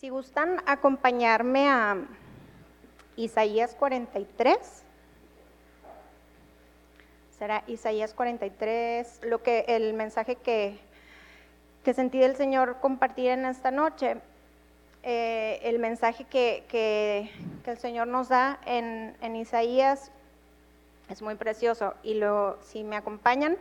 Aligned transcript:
Si 0.00 0.08
gustan 0.08 0.62
acompañarme 0.64 1.68
a 1.68 1.98
Isaías 3.16 3.74
43. 3.74 4.56
Será 7.38 7.62
Isaías 7.66 8.14
43, 8.14 9.20
lo 9.24 9.42
que 9.42 9.66
el 9.68 9.92
mensaje 9.92 10.36
que, 10.36 10.78
que 11.84 11.92
sentí 11.92 12.18
del 12.18 12.34
Señor 12.36 12.78
compartir 12.80 13.26
en 13.26 13.44
esta 13.44 13.70
noche. 13.70 14.16
Eh, 15.02 15.60
el 15.64 15.78
mensaje 15.78 16.24
que, 16.24 16.64
que, 16.70 17.30
el 17.66 17.76
Señor 17.76 18.06
nos 18.06 18.30
da 18.30 18.58
en, 18.64 19.14
en, 19.20 19.36
Isaías 19.36 20.10
es 21.10 21.20
muy 21.20 21.34
precioso. 21.34 21.92
Y 22.02 22.14
lo, 22.14 22.56
si 22.62 22.84
me 22.84 22.96
acompañan, 22.96 23.58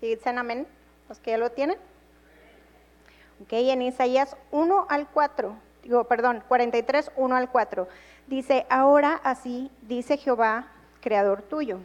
si 0.00 0.18
amén, 0.24 0.66
los 1.10 1.20
que 1.20 1.32
ya 1.32 1.36
lo 1.36 1.52
tienen. 1.52 1.76
Ok, 3.42 3.52
en 3.52 3.82
Isaías 3.82 4.34
1 4.50 4.86
al 4.88 5.06
4 5.08 5.73
digo, 5.84 6.04
perdón, 6.04 6.42
43, 6.48 7.12
1 7.16 7.36
al 7.36 7.50
4. 7.50 7.88
Dice, 8.26 8.66
ahora 8.68 9.20
así 9.22 9.70
dice 9.82 10.16
Jehová, 10.16 10.66
creador 11.00 11.42
tuyo, 11.42 11.78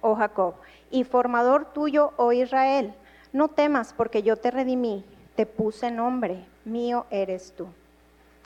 oh 0.00 0.14
Jacob, 0.14 0.54
y 0.90 1.04
formador 1.04 1.72
tuyo, 1.72 2.12
oh 2.16 2.32
Israel. 2.32 2.94
No 3.32 3.48
temas 3.48 3.92
porque 3.92 4.22
yo 4.22 4.36
te 4.36 4.50
redimí, 4.50 5.04
te 5.34 5.46
puse 5.46 5.90
nombre, 5.90 6.44
mío 6.64 7.06
eres 7.10 7.52
tú. 7.56 7.66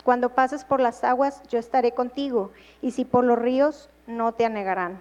Cuando 0.04 0.30
pases 0.30 0.64
por 0.64 0.80
las 0.80 1.04
aguas, 1.04 1.42
yo 1.48 1.58
estaré 1.58 1.92
contigo, 1.92 2.52
y 2.80 2.92
si 2.92 3.04
por 3.04 3.24
los 3.24 3.38
ríos, 3.38 3.90
no 4.06 4.32
te 4.32 4.46
anegarán. 4.46 5.00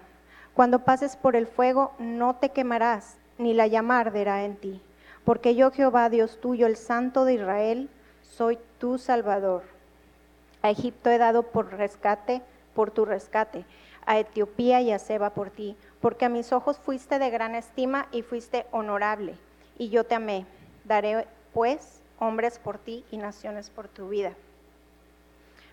Cuando 0.54 0.80
pases 0.80 1.16
por 1.16 1.36
el 1.36 1.46
fuego, 1.46 1.92
no 1.98 2.36
te 2.36 2.50
quemarás, 2.50 3.16
ni 3.38 3.54
la 3.54 3.66
llama 3.66 4.00
arderá 4.00 4.44
en 4.44 4.56
ti. 4.56 4.82
Porque 5.24 5.54
yo, 5.54 5.70
Jehová, 5.70 6.10
Dios 6.10 6.38
tuyo, 6.40 6.66
el 6.66 6.76
Santo 6.76 7.24
de 7.24 7.34
Israel, 7.34 7.88
soy 8.36 8.58
tu 8.78 8.98
Salvador. 8.98 9.62
A 10.62 10.70
Egipto 10.70 11.10
he 11.10 11.18
dado 11.18 11.44
por 11.44 11.72
rescate, 11.72 12.42
por 12.74 12.90
tu 12.90 13.04
rescate, 13.04 13.64
a 14.06 14.18
Etiopía 14.18 14.80
y 14.80 14.92
a 14.92 14.98
Seba 14.98 15.30
por 15.30 15.50
ti, 15.50 15.76
porque 16.00 16.24
a 16.24 16.30
mis 16.30 16.52
ojos 16.52 16.78
fuiste 16.78 17.18
de 17.18 17.30
gran 17.30 17.54
estima 17.54 18.08
y 18.12 18.22
fuiste 18.22 18.66
honorable, 18.70 19.36
y 19.78 19.88
yo 19.88 20.04
te 20.04 20.14
amé. 20.14 20.46
Daré 20.84 21.26
pues 21.52 22.00
hombres 22.18 22.58
por 22.58 22.78
ti 22.78 23.04
y 23.10 23.16
naciones 23.16 23.70
por 23.70 23.88
tu 23.88 24.08
vida. 24.08 24.32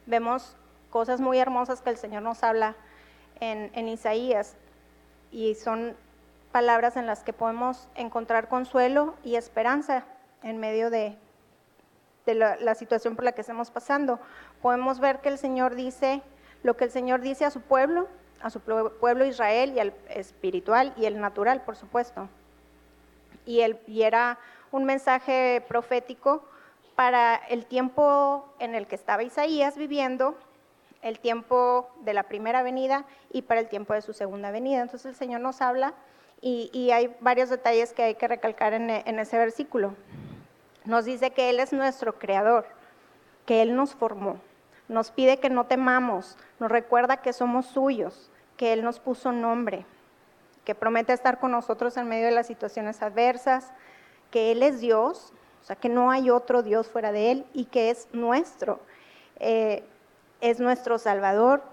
Vemos 0.06 0.56
cosas 0.90 1.20
muy 1.20 1.38
hermosas 1.38 1.82
que 1.82 1.90
el 1.90 1.98
Señor 1.98 2.24
nos 2.24 2.44
habla 2.44 2.76
en, 3.40 3.72
en 3.74 3.88
Isaías, 3.88 4.56
y 5.32 5.56
son 5.56 5.96
palabras 6.52 6.96
en 6.96 7.06
las 7.06 7.24
que 7.24 7.34
podemos 7.34 7.90
encontrar 7.96 8.48
consuelo 8.48 9.16
y 9.24 9.36
esperanza 9.36 10.06
en 10.42 10.58
medio 10.58 10.90
de, 10.90 11.18
de 12.28 12.36
la, 12.36 12.76
situación 12.76 13.16
por 13.16 13.26
la 13.26 13.32
que 13.32 13.42
estamos 13.42 13.72
pasando. 13.72 14.20
Podemos 14.62 15.00
ver 15.00 15.20
que 15.20 15.30
el 15.30 15.38
Señor 15.38 15.76
dice 15.76 16.22
lo 16.62 16.76
que 16.76 16.84
el 16.84 16.92
Señor 16.92 17.22
dice 17.22 17.46
a 17.46 17.52
su 17.52 17.62
pueblo, 17.62 18.08
a 18.42 18.50
su 18.50 18.60
pueblo 18.60 19.26
Israel 19.26 19.74
y 19.74 19.80
al 19.80 19.94
espiritual 20.10 20.94
y 20.98 21.06
el 21.06 21.20
natural, 21.20 21.64
por 21.64 21.76
supuesto. 21.76 22.30
Y, 23.46 23.62
el, 23.62 23.80
y 23.88 24.04
era 24.04 24.38
un 24.72 24.84
mensaje 24.84 25.64
profético 25.68 26.44
para 26.96 27.36
el 27.36 27.66
tiempo 27.66 28.54
en 28.60 28.76
el 28.76 28.88
que 28.88 28.96
estaba 28.96 29.24
Isaías 29.24 29.78
viviendo, 29.78 30.38
el 31.02 31.20
tiempo 31.20 31.90
de 32.02 32.14
la 32.14 32.24
primera 32.24 32.62
venida 32.62 33.06
y 33.32 33.44
para 33.44 33.62
el 33.62 33.70
tiempo 33.70 33.94
de 33.94 34.02
su 34.02 34.12
segunda 34.12 34.52
venida. 34.52 34.82
Entonces 34.82 35.06
el 35.06 35.16
Señor 35.16 35.40
nos 35.40 35.62
habla 35.62 35.94
y, 36.42 36.92
hay 36.92 37.16
varios 37.22 37.50
detalles 37.50 37.94
que 37.94 38.04
hay 38.04 38.16
que 38.16 38.28
recalcar 38.28 38.74
en, 38.74 38.90
en 38.90 39.20
ese 39.20 39.38
versículo. 39.38 39.96
Nos 40.88 41.04
dice 41.04 41.32
que 41.32 41.50
Él 41.50 41.60
es 41.60 41.74
nuestro 41.74 42.18
creador, 42.18 42.66
que 43.46 43.62
Él 43.62 43.76
nos 43.76 43.94
formó. 43.94 44.40
Nos 44.88 45.12
pide 45.12 45.38
que 45.38 45.50
no 45.50 45.66
temamos, 45.66 46.38
nos 46.60 46.72
recuerda 46.72 47.18
que 47.18 47.34
somos 47.34 47.66
suyos, 47.66 48.32
que 48.56 48.72
Él 48.72 48.86
nos 48.86 49.00
puso 49.00 49.34
nombre, 49.34 49.86
que 50.64 50.76
promete 50.76 51.12
estar 51.12 51.40
con 51.40 51.52
nosotros 51.52 51.98
en 51.98 52.08
medio 52.08 52.28
de 52.28 52.32
las 52.32 52.48
situaciones 52.48 53.02
adversas, 53.02 53.74
que 54.32 54.54
Él 54.54 54.64
es 54.64 54.80
Dios, 54.80 55.34
o 55.62 55.66
sea, 55.66 55.76
que 55.76 55.90
no 55.90 56.10
hay 56.10 56.30
otro 56.30 56.64
Dios 56.64 56.88
fuera 56.88 57.12
de 57.12 57.32
Él 57.32 57.46
y 57.54 57.66
que 57.66 57.90
es 57.90 58.08
nuestro, 58.14 58.80
eh, 59.40 59.84
es 60.40 60.62
nuestro 60.62 61.00
Salvador, 61.00 61.64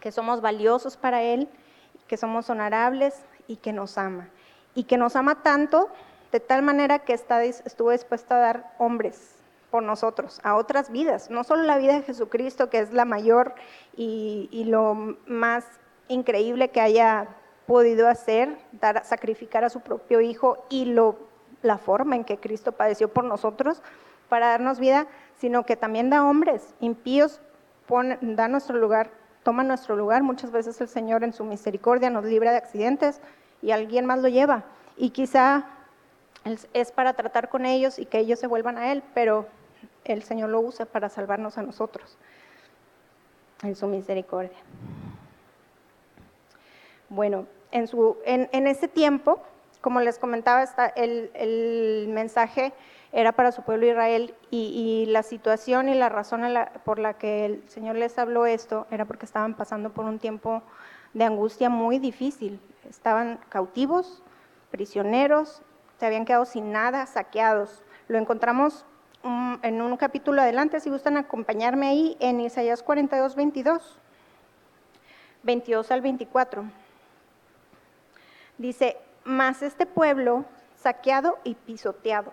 que 0.00 0.12
somos 0.12 0.40
valiosos 0.40 0.96
para 0.96 1.22
Él, 1.22 1.46
que 2.08 2.16
somos 2.16 2.48
honorables 2.48 3.20
y 3.48 3.56
que 3.56 3.74
nos 3.74 3.98
ama. 3.98 4.30
Y 4.74 4.84
que 4.84 4.96
nos 4.96 5.14
ama 5.14 5.42
tanto 5.42 5.90
de 6.32 6.40
tal 6.40 6.62
manera 6.62 7.00
que 7.00 7.12
está, 7.12 7.42
estuvo 7.44 7.90
dispuesto 7.90 8.34
a 8.34 8.38
dar 8.38 8.74
hombres 8.78 9.36
por 9.70 9.82
nosotros, 9.82 10.40
a 10.42 10.56
otras 10.56 10.90
vidas, 10.90 11.30
no 11.30 11.44
solo 11.44 11.62
la 11.62 11.78
vida 11.78 11.94
de 11.94 12.02
Jesucristo, 12.02 12.70
que 12.70 12.80
es 12.80 12.92
la 12.92 13.04
mayor 13.04 13.54
y, 13.96 14.64
lo 14.66 15.16
más 15.26 15.64
increíble 16.08 16.70
que 16.70 16.80
haya 16.80 17.28
podido 17.66 18.08
hacer, 18.08 18.58
dar, 18.72 19.04
sacrificar 19.04 19.64
a 19.64 19.70
su 19.70 19.80
propio 19.80 20.20
Hijo 20.20 20.64
y 20.68 20.86
lo, 20.86 21.16
la 21.62 21.78
forma 21.78 22.16
en 22.16 22.24
que 22.24 22.38
Cristo 22.38 22.72
padeció 22.72 23.08
por 23.12 23.24
nosotros 23.24 23.82
para 24.28 24.48
darnos 24.48 24.80
vida, 24.80 25.06
sino 25.38 25.64
que 25.64 25.76
también 25.76 26.10
da 26.10 26.24
hombres 26.24 26.74
impíos, 26.80 27.40
da 28.20 28.48
nuestro 28.48 28.76
lugar, 28.76 29.10
toma 29.42 29.64
nuestro 29.64 29.96
lugar. 29.96 30.22
Muchas 30.22 30.50
veces 30.52 30.80
el 30.80 30.88
Señor 30.88 31.24
en 31.24 31.32
su 31.32 31.44
misericordia 31.44 32.10
nos 32.10 32.24
libra 32.24 32.52
de 32.52 32.58
accidentes 32.58 33.20
y 33.62 33.72
alguien 33.72 34.06
más 34.06 34.20
lo 34.20 34.28
lleva. 34.28 34.64
Y 34.96 35.10
quizá 35.10 35.64
es 36.44 36.92
para 36.92 37.14
tratar 37.14 37.48
con 37.48 37.66
ellos 37.66 37.98
y 37.98 38.06
que 38.06 38.18
ellos 38.18 38.38
se 38.38 38.46
vuelvan 38.46 38.78
a 38.78 38.92
Él, 38.92 39.02
pero 39.14 39.46
el 40.04 40.22
Señor 40.22 40.50
lo 40.50 40.60
usa 40.60 40.86
para 40.86 41.08
salvarnos 41.08 41.58
a 41.58 41.62
nosotros 41.62 42.16
en 43.62 43.76
su 43.76 43.86
misericordia. 43.86 44.58
Bueno, 47.08 47.46
en, 47.72 47.86
su, 47.86 48.16
en, 48.24 48.66
ese 48.66 48.88
tiempo, 48.88 49.42
como 49.80 50.00
les 50.00 50.18
comentaba, 50.18 50.64
el, 50.96 52.06
mensaje 52.08 52.72
era 53.12 53.32
para 53.32 53.50
su 53.50 53.62
pueblo 53.62 53.86
Israel 53.86 54.34
y, 54.50 55.06
la 55.08 55.22
situación 55.22 55.88
y 55.88 55.94
la 55.94 56.08
razón 56.08 56.42
por 56.84 56.98
la 56.98 57.14
que 57.14 57.44
el 57.44 57.68
Señor 57.68 57.96
les 57.96 58.16
habló 58.18 58.46
esto 58.46 58.86
era 58.90 59.04
porque 59.04 59.26
estaban 59.26 59.54
pasando 59.54 59.90
por 59.90 60.04
un 60.04 60.18
tiempo 60.18 60.62
de 61.12 61.24
angustia 61.24 61.68
muy 61.68 61.98
difícil. 61.98 62.60
Estaban 62.88 63.40
cautivos, 63.48 64.22
prisioneros, 64.70 65.62
se 66.00 66.06
habían 66.06 66.24
quedado 66.24 66.46
sin 66.46 66.72
nada, 66.72 67.04
saqueados. 67.04 67.82
Lo 68.08 68.16
encontramos 68.16 68.86
mm, 69.22 69.56
en 69.60 69.82
un 69.82 69.98
capítulo 69.98 70.40
adelante, 70.40 70.80
si 70.80 70.88
gustan 70.88 71.18
acompañarme 71.18 71.88
ahí, 71.88 72.16
en 72.20 72.40
Isaías 72.40 72.82
42, 72.82 73.36
22, 73.36 73.98
22 75.42 75.90
al 75.90 76.00
24. 76.00 76.64
Dice, 78.56 78.96
mas 79.24 79.60
este 79.60 79.84
pueblo 79.84 80.46
saqueado 80.74 81.38
y 81.44 81.54
pisoteado, 81.54 82.32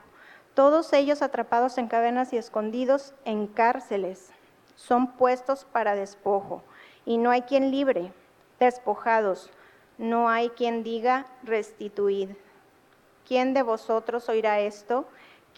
todos 0.53 0.93
ellos 0.93 1.21
atrapados 1.21 1.77
en 1.77 1.89
cadenas 1.89 2.31
y 2.31 2.37
escondidos 2.37 3.13
en 3.25 3.47
cárceles, 3.47 4.31
son 4.77 5.11
puestos 5.11 5.65
para 5.65 5.93
despojo, 5.93 6.63
y 7.05 7.17
no 7.17 7.31
hay 7.31 7.41
quien 7.41 7.71
libre, 7.71 8.13
despojados, 8.61 9.51
no 9.97 10.29
hay 10.29 10.51
quien 10.51 10.83
diga 10.83 11.25
restituid. 11.43 12.29
¿Quién 13.27 13.53
de 13.53 13.61
vosotros 13.61 14.29
oirá 14.29 14.61
esto? 14.61 15.05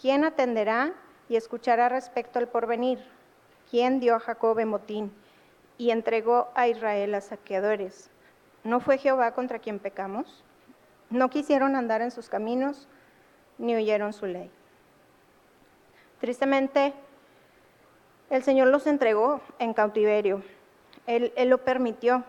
¿Quién 0.00 0.24
atenderá 0.24 0.92
y 1.28 1.36
escuchará 1.36 1.88
respecto 1.88 2.40
al 2.40 2.48
porvenir? 2.48 2.98
¿Quién 3.70 4.00
dio 4.00 4.16
a 4.16 4.18
Jacob 4.18 4.60
motín 4.66 5.12
y 5.78 5.92
entregó 5.92 6.48
a 6.56 6.66
Israel 6.66 7.14
a 7.14 7.20
saqueadores? 7.20 8.10
¿No 8.64 8.80
fue 8.80 8.98
Jehová 8.98 9.34
contra 9.34 9.60
quien 9.60 9.78
pecamos? 9.78 10.42
No 11.10 11.30
quisieron 11.30 11.76
andar 11.76 12.02
en 12.02 12.10
sus 12.10 12.28
caminos, 12.28 12.88
ni 13.56 13.76
oyeron 13.76 14.12
su 14.12 14.26
ley. 14.26 14.50
Tristemente, 16.18 16.92
el 18.30 18.42
Señor 18.42 18.66
los 18.66 18.88
entregó 18.88 19.42
en 19.60 19.74
cautiverio. 19.74 20.42
Él, 21.06 21.32
él, 21.36 21.48
lo 21.48 21.58
permitió, 21.58 22.24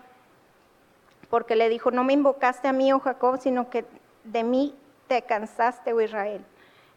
porque 1.32 1.56
le 1.56 1.68
dijo, 1.68 1.90
no 1.90 2.04
me 2.04 2.14
invocaste 2.14 2.68
a 2.68 2.74
mí, 2.74 2.94
oh 2.94 3.00
Jacob, 3.00 3.40
sino 3.42 3.72
que 3.72 3.86
de 4.24 4.44
mí 4.44 4.76
te 5.12 5.24
cansaste, 5.24 5.92
oh 5.92 6.00
Israel. 6.00 6.42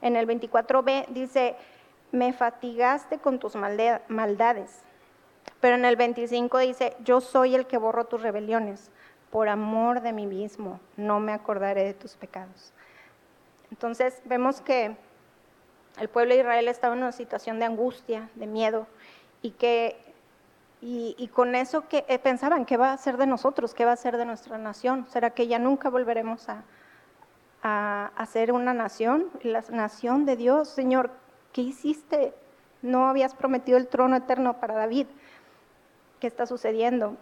En 0.00 0.14
el 0.14 0.28
24b 0.28 1.08
dice, 1.08 1.56
me 2.12 2.32
fatigaste 2.32 3.18
con 3.18 3.40
tus 3.40 3.56
maldades. 3.56 4.70
Pero 5.58 5.74
en 5.74 5.84
el 5.84 5.96
25 5.96 6.58
dice, 6.58 6.96
yo 7.02 7.20
soy 7.20 7.56
el 7.56 7.66
que 7.66 7.76
borro 7.76 8.04
tus 8.04 8.22
rebeliones. 8.22 8.92
Por 9.32 9.48
amor 9.48 10.00
de 10.00 10.12
mí 10.12 10.26
mismo, 10.26 10.78
no 10.96 11.18
me 11.18 11.32
acordaré 11.32 11.82
de 11.82 11.94
tus 11.94 12.14
pecados. 12.14 12.72
Entonces 13.72 14.22
vemos 14.26 14.60
que 14.60 14.96
el 15.98 16.08
pueblo 16.08 16.34
de 16.34 16.42
Israel 16.42 16.68
estaba 16.68 16.94
en 16.94 17.02
una 17.02 17.10
situación 17.10 17.58
de 17.58 17.64
angustia, 17.64 18.30
de 18.36 18.46
miedo, 18.46 18.86
y 19.42 19.50
que 19.50 19.96
y, 20.80 21.28
con 21.32 21.56
eso 21.56 21.88
que 21.88 22.04
eh, 22.06 22.20
pensaban, 22.20 22.64
¿qué 22.64 22.76
va 22.76 22.92
a 22.92 22.96
ser 22.98 23.16
de 23.16 23.26
nosotros? 23.26 23.74
¿Qué 23.74 23.84
va 23.84 23.92
a 23.92 23.96
ser 23.96 24.18
de 24.18 24.26
nuestra 24.26 24.56
nación? 24.58 25.06
¿Será 25.08 25.30
que 25.30 25.48
ya 25.48 25.58
nunca 25.58 25.88
volveremos 25.88 26.48
a, 26.50 26.62
a, 27.64 28.26
ser 28.30 28.52
una 28.52 28.74
nación, 28.74 29.30
la 29.42 29.64
nación 29.70 30.26
de 30.26 30.36
Dios. 30.36 30.68
Señor, 30.68 31.10
¿qué 31.52 31.62
hiciste? 31.62 32.34
no 32.84 33.08
habías 33.08 33.34
prometido 33.34 33.78
el 33.78 33.88
trono 33.88 34.14
eterno 34.14 34.60
para 34.60 34.74
David. 34.74 35.06
¿Qué 36.20 36.26
está 36.26 36.46
sucediendo? 36.46 37.16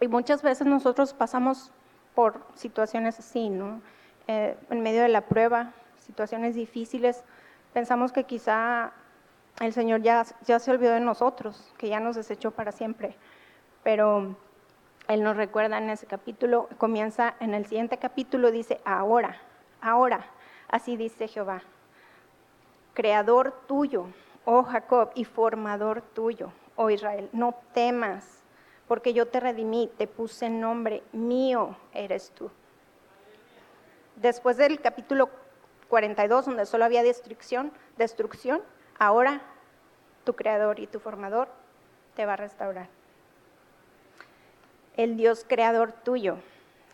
Y 0.00 0.08
muchas 0.08 0.42
veces 0.42 0.66
nosotros 0.66 1.14
pasamos 1.14 1.72
por 2.14 2.40
situaciones 2.54 3.18
así, 3.18 3.48
¿no? 3.48 3.80
Eh, 4.28 4.56
en 4.68 4.82
medio 4.82 5.00
de 5.02 5.08
la 5.08 5.22
prueba, 5.22 5.72
situaciones 5.98 6.54
difíciles, 6.54 7.24
pensamos 7.72 8.12
que 8.12 8.24
quizá 8.24 8.92
el 9.60 9.72
Señor 9.72 10.02
ya, 10.02 10.24
ya 10.44 10.58
se 10.58 10.70
olvidó 10.70 10.92
de 10.92 11.00
nosotros, 11.00 11.72
que 11.78 11.88
ya 11.88 11.98
nos 11.98 12.16
desechó 12.16 12.50
para 12.50 12.70
siempre. 12.70 13.16
Pero 13.82 14.36
Él 15.08 15.22
nos 15.22 15.36
recuerda 15.36 15.78
en 15.78 15.88
ese 15.88 16.06
capítulo, 16.06 16.68
comienza 16.76 17.34
en 17.40 17.54
el 17.54 17.64
siguiente 17.64 17.96
capítulo, 17.96 18.50
dice, 18.50 18.82
ahora, 18.84 19.40
ahora, 19.80 20.26
así 20.68 20.96
dice 20.96 21.28
Jehová, 21.28 21.62
creador 22.94 23.52
tuyo, 23.66 24.06
oh 24.44 24.62
Jacob, 24.62 25.10
y 25.14 25.24
formador 25.24 26.02
tuyo, 26.02 26.52
oh 26.76 26.90
Israel, 26.90 27.28
no 27.32 27.54
temas, 27.72 28.42
porque 28.88 29.12
yo 29.12 29.26
te 29.26 29.40
redimí, 29.40 29.90
te 29.98 30.06
puse 30.06 30.50
nombre, 30.50 31.02
mío 31.12 31.76
eres 31.92 32.30
tú. 32.30 32.50
Después 34.16 34.56
del 34.56 34.80
capítulo 34.80 35.30
42, 35.88 36.46
donde 36.46 36.66
solo 36.66 36.84
había 36.84 37.02
destrucción, 37.02 37.72
destrucción, 37.96 38.62
ahora 38.98 39.40
tu 40.24 40.34
creador 40.34 40.80
y 40.80 40.86
tu 40.86 41.00
formador 41.00 41.48
te 42.14 42.26
va 42.26 42.34
a 42.34 42.36
restaurar. 42.36 42.88
El 44.96 45.16
Dios 45.16 45.44
creador 45.48 45.92
tuyo. 45.92 46.36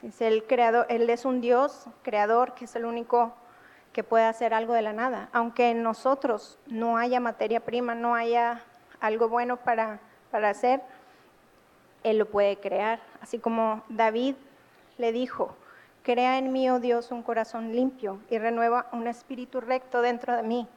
Es 0.02 0.20
el 0.20 0.44
creador, 0.44 0.86
Él 0.88 1.08
es 1.10 1.24
un 1.24 1.40
Dios 1.40 1.86
creador 2.02 2.54
que 2.54 2.66
es 2.66 2.76
el 2.76 2.84
único 2.84 3.34
que 3.92 4.04
puede 4.04 4.24
hacer 4.24 4.52
algo 4.54 4.74
de 4.74 4.82
la 4.82 4.92
nada. 4.92 5.28
Aunque 5.32 5.70
en 5.70 5.82
nosotros 5.82 6.58
no 6.66 6.98
haya 6.98 7.18
materia 7.20 7.60
prima, 7.60 7.94
no 7.94 8.14
haya 8.14 8.62
algo 9.00 9.28
bueno 9.28 9.56
para, 9.56 10.00
para 10.30 10.50
hacer, 10.50 10.82
Él 12.04 12.18
lo 12.18 12.26
puede 12.26 12.58
crear. 12.58 13.00
Así 13.20 13.38
como 13.38 13.82
David 13.88 14.36
le 14.98 15.12
dijo, 15.12 15.56
crea 16.02 16.38
en 16.38 16.52
mí, 16.52 16.68
oh 16.70 16.78
Dios, 16.78 17.10
un 17.10 17.22
corazón 17.22 17.74
limpio 17.74 18.20
y 18.30 18.38
renueva 18.38 18.86
un 18.92 19.06
espíritu 19.06 19.60
recto 19.60 20.02
dentro 20.02 20.36
de 20.36 20.42
mí 20.42 20.68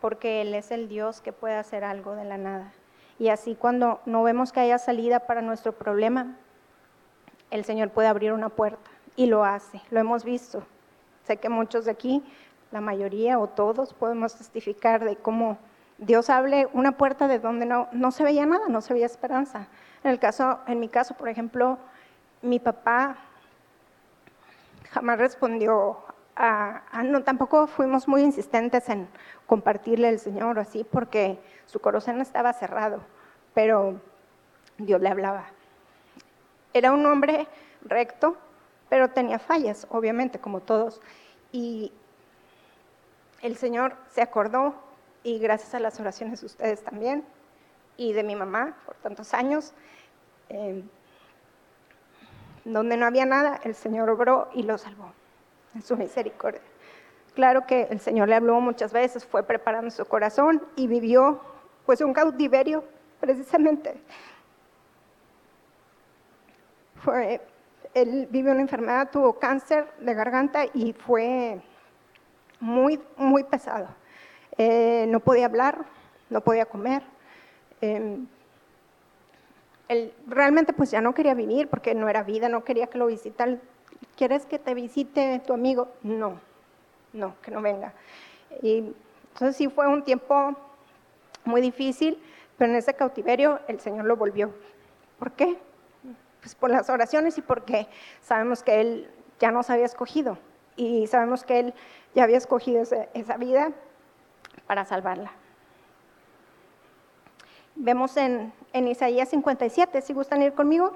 porque 0.00 0.42
Él 0.42 0.54
es 0.54 0.70
el 0.70 0.88
Dios 0.88 1.20
que 1.20 1.32
puede 1.32 1.56
hacer 1.56 1.84
algo 1.84 2.14
de 2.14 2.24
la 2.24 2.38
nada. 2.38 2.72
Y 3.18 3.28
así 3.28 3.54
cuando 3.54 4.00
no 4.06 4.22
vemos 4.22 4.52
que 4.52 4.60
haya 4.60 4.78
salida 4.78 5.20
para 5.20 5.42
nuestro 5.42 5.72
problema, 5.72 6.36
el 7.50 7.64
Señor 7.64 7.90
puede 7.90 8.08
abrir 8.08 8.32
una 8.32 8.48
puerta 8.48 8.90
y 9.16 9.26
lo 9.26 9.44
hace, 9.44 9.80
lo 9.90 10.00
hemos 10.00 10.24
visto. 10.24 10.62
Sé 11.24 11.38
que 11.38 11.48
muchos 11.48 11.84
de 11.84 11.90
aquí, 11.90 12.22
la 12.70 12.80
mayoría 12.80 13.38
o 13.38 13.48
todos, 13.48 13.94
podemos 13.94 14.36
testificar 14.36 15.04
de 15.04 15.16
cómo 15.16 15.58
Dios 15.98 16.30
abre 16.30 16.68
una 16.72 16.92
puerta 16.92 17.26
de 17.28 17.38
donde 17.38 17.66
no, 17.66 17.88
no 17.92 18.10
se 18.10 18.22
veía 18.22 18.46
nada, 18.46 18.68
no 18.68 18.80
se 18.80 18.92
veía 18.92 19.06
esperanza. 19.06 19.68
En, 20.04 20.10
el 20.10 20.18
caso, 20.18 20.60
en 20.66 20.80
mi 20.80 20.88
caso, 20.88 21.14
por 21.14 21.28
ejemplo, 21.28 21.78
mi 22.42 22.60
papá 22.60 23.16
jamás 24.90 25.18
respondió 25.18 26.06
no, 27.04 27.22
tampoco 27.22 27.66
fuimos 27.66 28.06
muy 28.08 28.22
insistentes 28.22 28.88
en 28.88 29.08
compartirle 29.46 30.08
el 30.08 30.18
Señor 30.18 30.58
así, 30.58 30.84
porque 30.84 31.38
su 31.66 31.80
corazón 31.80 32.20
estaba 32.20 32.52
cerrado, 32.52 33.00
pero 33.54 34.00
Dios 34.78 35.00
le 35.00 35.08
hablaba. 35.08 35.46
Era 36.76 36.92
un 36.92 37.06
hombre 37.06 37.48
recto, 37.80 38.36
pero 38.90 39.08
tenía 39.08 39.38
fallas, 39.38 39.86
obviamente, 39.88 40.38
como 40.38 40.60
todos. 40.60 41.00
Y 41.50 41.90
el 43.40 43.56
Señor 43.56 43.94
se 44.10 44.20
acordó, 44.20 44.74
y 45.22 45.38
gracias 45.38 45.74
a 45.74 45.80
las 45.80 45.98
oraciones 45.98 46.40
de 46.40 46.46
ustedes 46.48 46.84
también, 46.84 47.24
y 47.96 48.12
de 48.12 48.22
mi 48.22 48.36
mamá 48.36 48.76
por 48.84 48.94
tantos 48.96 49.32
años, 49.32 49.72
eh, 50.50 50.84
donde 52.66 52.98
no 52.98 53.06
había 53.06 53.24
nada, 53.24 53.58
el 53.64 53.74
Señor 53.74 54.10
obró 54.10 54.50
y 54.52 54.62
lo 54.62 54.76
salvó 54.76 55.14
en 55.74 55.80
su 55.80 55.96
misericordia. 55.96 56.60
Claro 57.34 57.66
que 57.66 57.84
el 57.84 58.00
Señor 58.00 58.28
le 58.28 58.34
habló 58.34 58.60
muchas 58.60 58.92
veces, 58.92 59.24
fue 59.24 59.42
preparando 59.44 59.90
su 59.90 60.04
corazón 60.04 60.62
y 60.76 60.88
vivió 60.88 61.40
pues 61.86 62.02
un 62.02 62.12
cautiverio 62.12 62.84
precisamente. 63.18 63.94
Fue, 67.06 67.40
él 67.94 68.26
vivió 68.32 68.50
una 68.50 68.62
enfermedad, 68.62 69.10
tuvo 69.12 69.38
cáncer 69.38 69.86
de 70.00 70.12
garganta 70.12 70.64
y 70.74 70.92
fue 70.92 71.60
muy, 72.58 73.00
muy 73.16 73.44
pesado. 73.44 73.86
Eh, 74.58 75.06
no 75.08 75.20
podía 75.20 75.46
hablar, 75.46 75.84
no 76.30 76.40
podía 76.40 76.66
comer. 76.66 77.04
Em, 77.80 78.26
él 79.86 80.12
realmente 80.26 80.72
pues 80.72 80.90
ya 80.90 81.00
no 81.00 81.14
quería 81.14 81.34
vivir 81.34 81.68
porque 81.68 81.94
no 81.94 82.08
era 82.08 82.24
vida, 82.24 82.48
no 82.48 82.64
quería 82.64 82.88
que 82.88 82.98
lo 82.98 83.06
visitaran 83.06 83.60
¿quieres 84.16 84.44
que 84.44 84.58
te 84.58 84.74
visite 84.74 85.40
tu 85.46 85.52
amigo? 85.52 85.92
No, 86.02 86.40
no, 87.12 87.36
que 87.40 87.52
no 87.52 87.62
venga. 87.62 87.92
Entonces 88.60 89.54
sí 89.56 89.68
fue 89.68 89.86
un 89.86 90.02
tiempo 90.02 90.56
muy 91.44 91.60
difícil, 91.60 92.20
pero 92.58 92.72
en 92.72 92.78
ese 92.78 92.94
cautiverio 92.94 93.60
el 93.68 93.78
Señor 93.78 94.06
lo 94.06 94.16
volvió. 94.16 94.52
¿Por 95.20 95.30
qué? 95.30 95.56
Pues 96.46 96.54
por 96.54 96.70
las 96.70 96.88
oraciones 96.90 97.36
y 97.38 97.42
porque 97.42 97.88
sabemos 98.22 98.62
que 98.62 98.80
Él 98.80 99.10
ya 99.40 99.50
nos 99.50 99.68
había 99.68 99.84
escogido 99.84 100.38
y 100.76 101.08
sabemos 101.08 101.42
que 101.42 101.58
Él 101.58 101.74
ya 102.14 102.22
había 102.22 102.36
escogido 102.38 102.84
esa 103.14 103.36
vida 103.36 103.72
para 104.68 104.84
salvarla. 104.84 105.32
Vemos 107.74 108.16
en, 108.16 108.52
en 108.72 108.86
Isaías 108.86 109.28
57, 109.30 110.00
si 110.02 110.12
gustan 110.12 110.40
ir 110.40 110.52
conmigo. 110.52 110.92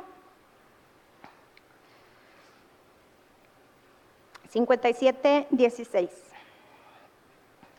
57, 4.51 5.49
16. 5.51 6.11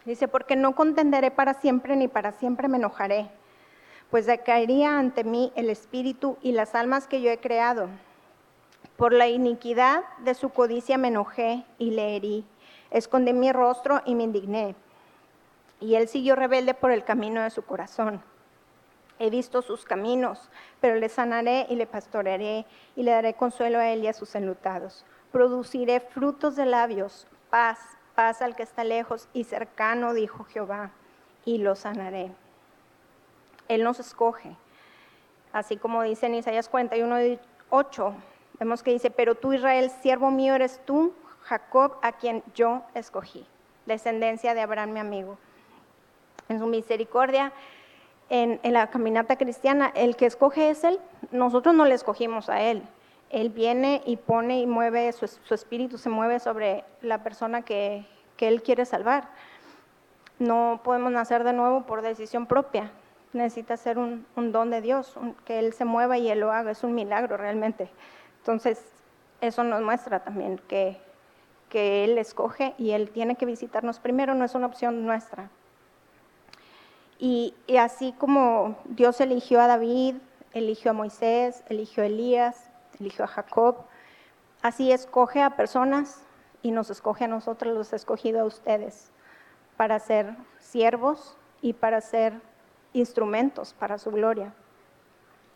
Dice, 0.03 0.27
porque 0.27 0.57
no 0.57 0.75
contenderé 0.75 1.31
para 1.31 1.53
siempre 1.53 1.95
ni 1.95 2.09
para 2.09 2.33
siempre 2.33 2.68
me 2.68 2.75
enojaré, 2.75 3.29
pues 4.11 4.27
decaería 4.27 4.99
ante 4.99 5.23
mí 5.23 5.51
el 5.55 5.71
espíritu 5.71 6.37
y 6.43 6.51
las 6.51 6.75
almas 6.75 7.07
que 7.07 7.21
yo 7.21 7.31
he 7.31 7.39
creado. 7.39 7.87
Por 8.97 9.13
la 9.13 9.27
iniquidad 9.27 10.03
de 10.19 10.35
su 10.35 10.49
codicia 10.49 10.99
me 10.99 11.07
enojé 11.07 11.65
y 11.79 11.91
le 11.91 12.15
herí, 12.15 12.45
escondí 12.91 13.33
mi 13.33 13.51
rostro 13.51 14.01
y 14.05 14.13
me 14.13 14.23
indigné. 14.23 14.75
Y 15.79 15.95
él 15.95 16.07
siguió 16.07 16.35
rebelde 16.35 16.75
por 16.75 16.91
el 16.91 17.03
camino 17.03 17.41
de 17.41 17.49
su 17.49 17.63
corazón. 17.63 18.21
He 19.17 19.31
visto 19.31 19.63
sus 19.63 19.85
caminos, 19.85 20.51
pero 20.80 20.95
le 20.95 21.09
sanaré 21.09 21.65
y 21.69 21.75
le 21.75 21.87
pastorearé 21.87 22.68
y 22.95 23.01
le 23.01 23.11
daré 23.11 23.33
consuelo 23.33 23.80
a 23.80 23.89
él 23.89 24.03
y 24.03 24.07
a 24.07 24.13
sus 24.13 24.35
enlutados 24.35 25.03
produciré 25.31 26.01
frutos 26.01 26.56
de 26.56 26.65
labios, 26.65 27.27
paz, 27.49 27.80
paz 28.15 28.41
al 28.41 28.56
que 28.56 28.63
está 28.63 28.83
lejos 28.83 29.27
y 29.33 29.45
cercano, 29.45 30.13
dijo 30.13 30.44
Jehová, 30.44 30.91
y 31.45 31.57
lo 31.57 31.75
sanaré. 31.75 32.31
Él 33.73 33.83
nos 33.83 33.99
escoge, 33.99 34.56
así 35.54 35.78
como 35.78 36.04
dice 36.04 36.28
en 36.28 36.35
Isaías 36.35 36.69
41, 36.69 37.40
8, 37.69 38.13
vemos 38.59 38.83
que 38.83 38.92
dice, 38.92 39.11
pero 39.11 39.35
tú 39.35 39.54
Israel, 39.54 39.92
siervo 40.01 40.31
mío 40.31 40.56
eres 40.56 40.81
tú, 40.85 41.13
Jacob, 41.42 41.97
a 42.01 42.11
quien 42.13 42.44
yo 42.54 42.83
escogí, 42.94 43.45
descendencia 43.85 44.54
de 44.54 44.61
Abraham 44.61 44.94
mi 44.94 44.99
amigo. 44.99 45.37
En 46.49 46.59
su 46.59 46.68
misericordia, 46.68 47.54
en, 48.30 48.59
en 48.63 48.73
la 48.73 48.87
caminata 48.90 49.37
cristiana, 49.37 49.92
el 49.95 50.16
que 50.16 50.25
escoge 50.25 50.69
es 50.69 50.83
Él, 50.83 50.99
nosotros 51.31 51.73
no 51.73 51.85
le 51.85 51.95
escogimos 51.95 52.49
a 52.49 52.61
Él, 52.61 52.83
él 53.31 53.49
viene 53.49 54.01
y 54.06 54.18
pone 54.18 54.59
y 54.59 54.68
mueve, 54.68 55.11
su, 55.13 55.54
espíritu 55.54 55.97
se 55.97 56.09
mueve 56.09 56.40
sobre 56.40 56.83
la 57.01 57.23
persona 57.23 57.61
que, 57.61 58.06
Él 58.37 58.61
quiere 58.61 58.85
salvar. 58.85 59.30
No 60.40 60.81
podemos 60.83 61.11
nacer 61.11 61.44
de 61.44 61.54
nuevo 61.54 61.85
por 61.85 62.01
decisión 62.01 62.45
propia. 62.45 62.92
Necesita 63.33 63.78
ser 63.78 63.97
un, 63.97 64.26
don 64.35 64.69
de 64.71 64.81
Dios, 64.81 65.16
que 65.45 65.59
Él 65.59 65.73
se 65.73 65.85
mueva 65.85 66.18
y 66.18 66.30
Él 66.30 66.40
lo 66.40 66.52
haga. 66.52 66.71
Es 66.71 66.83
un 66.83 66.94
milagro 66.94 67.38
realmente. 67.38 67.90
Entonces, 68.40 68.83
eso 69.40 69.64
nos 69.64 69.81
muestra 69.81 70.23
también 70.23 70.59
que, 70.68 70.97
que 71.69 72.04
Él 72.04 72.18
escoge 72.18 72.73
y 72.78 72.92
Él 72.92 73.09
tiene 73.09 73.35
que 73.35 73.45
visitarnos 73.45 74.00
primero, 74.00 74.33
no 74.33 74.45
es 74.45 74.56
una 74.56 74.68
opción 74.68 75.06
nuestra. 75.06 75.50
Y, 77.21 77.54
así 77.80 78.14
como 78.18 78.80
Dios 78.85 79.21
eligió 79.21 79.61
a 79.61 79.68
David, 79.68 80.16
eligió 80.54 80.90
a 80.90 80.95
Moisés, 80.95 81.64
eligió 81.69 82.02
a 82.02 82.07
Elías, 82.07 82.71
eligió 83.00 83.26
a 83.26 83.28
Jacob. 83.28 83.76
Así 84.64 84.92
escoge 84.92 85.44
a 85.44 85.56
personas 85.56 86.23
y 86.64 86.71
nos 86.71 86.90
escoge 86.90 87.26
a 87.26 87.28
nosotros, 87.28 87.76
los 87.76 87.94
ha 87.94 87.95
escogido 87.95 88.42
a 88.42 88.45
ustedes 88.45 89.11
para 89.78 90.00
ser 90.00 90.35
siervos 90.57 91.38
y 91.61 91.73
para 91.73 92.02
ser 92.02 92.42
instrumentos 92.94 93.74
para 93.74 93.98
su 93.98 94.12
gloria. 94.12 94.54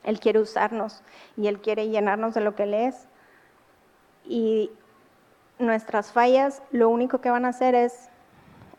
Él 0.04 0.20
quiere 0.20 0.40
usarnos 0.40 1.04
y 1.36 1.48
Él 1.48 1.60
quiere 1.60 1.90
llenarnos 1.90 2.34
de 2.34 2.42
lo 2.42 2.56
que 2.56 2.64
Él 2.64 2.74
es. 2.74 3.08
Y 4.24 4.72
nuestras 5.60 6.12
fallas 6.12 6.62
lo 6.72 6.90
único 6.90 7.22
que 7.22 7.30
van 7.32 7.46
a 7.46 7.50
hacer 7.50 7.76
es 7.76 8.10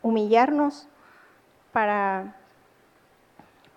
humillarnos 0.01 0.87
para 1.71 2.35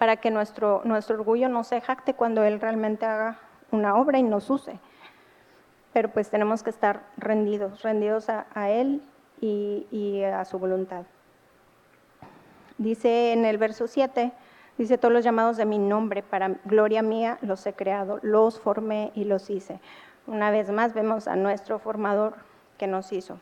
para 0.00 0.16
que 0.16 0.30
nuestro, 0.30 0.80
nuestro 0.84 1.16
orgullo 1.16 1.50
no 1.50 1.62
se 1.62 1.78
jacte 1.82 2.14
cuando 2.14 2.42
Él 2.42 2.58
realmente 2.58 3.04
haga 3.04 3.38
una 3.70 3.96
obra 3.96 4.18
y 4.18 4.22
nos 4.22 4.48
use. 4.48 4.78
Pero 5.92 6.08
pues 6.08 6.30
tenemos 6.30 6.62
que 6.62 6.70
estar 6.70 7.02
rendidos, 7.18 7.82
rendidos 7.82 8.30
a, 8.30 8.70
Él 8.70 9.02
y, 9.42 9.86
y 9.90 10.22
a 10.22 10.42
su 10.46 10.58
voluntad. 10.58 11.02
Dice 12.78 13.34
en 13.34 13.44
el 13.44 13.58
verso 13.58 13.86
7, 13.86 14.32
dice, 14.82 14.98
todos 14.98 15.12
los 15.12 15.24
llamados 15.24 15.56
de 15.56 15.66
mi 15.66 15.78
nombre, 15.78 16.22
para 16.22 16.56
gloria 16.64 17.02
mía 17.02 17.38
los 17.42 17.66
he 17.66 17.74
creado, 17.74 18.18
los 18.22 18.58
formé 18.58 19.12
y 19.14 19.24
los 19.24 19.50
hice. 19.50 19.80
Una 20.26 20.50
vez 20.50 20.70
más 20.70 20.94
vemos 20.94 21.28
a 21.28 21.36
nuestro 21.36 21.78
formador 21.78 22.34
que 22.78 22.86
nos 22.86 23.12
hizo. 23.12 23.38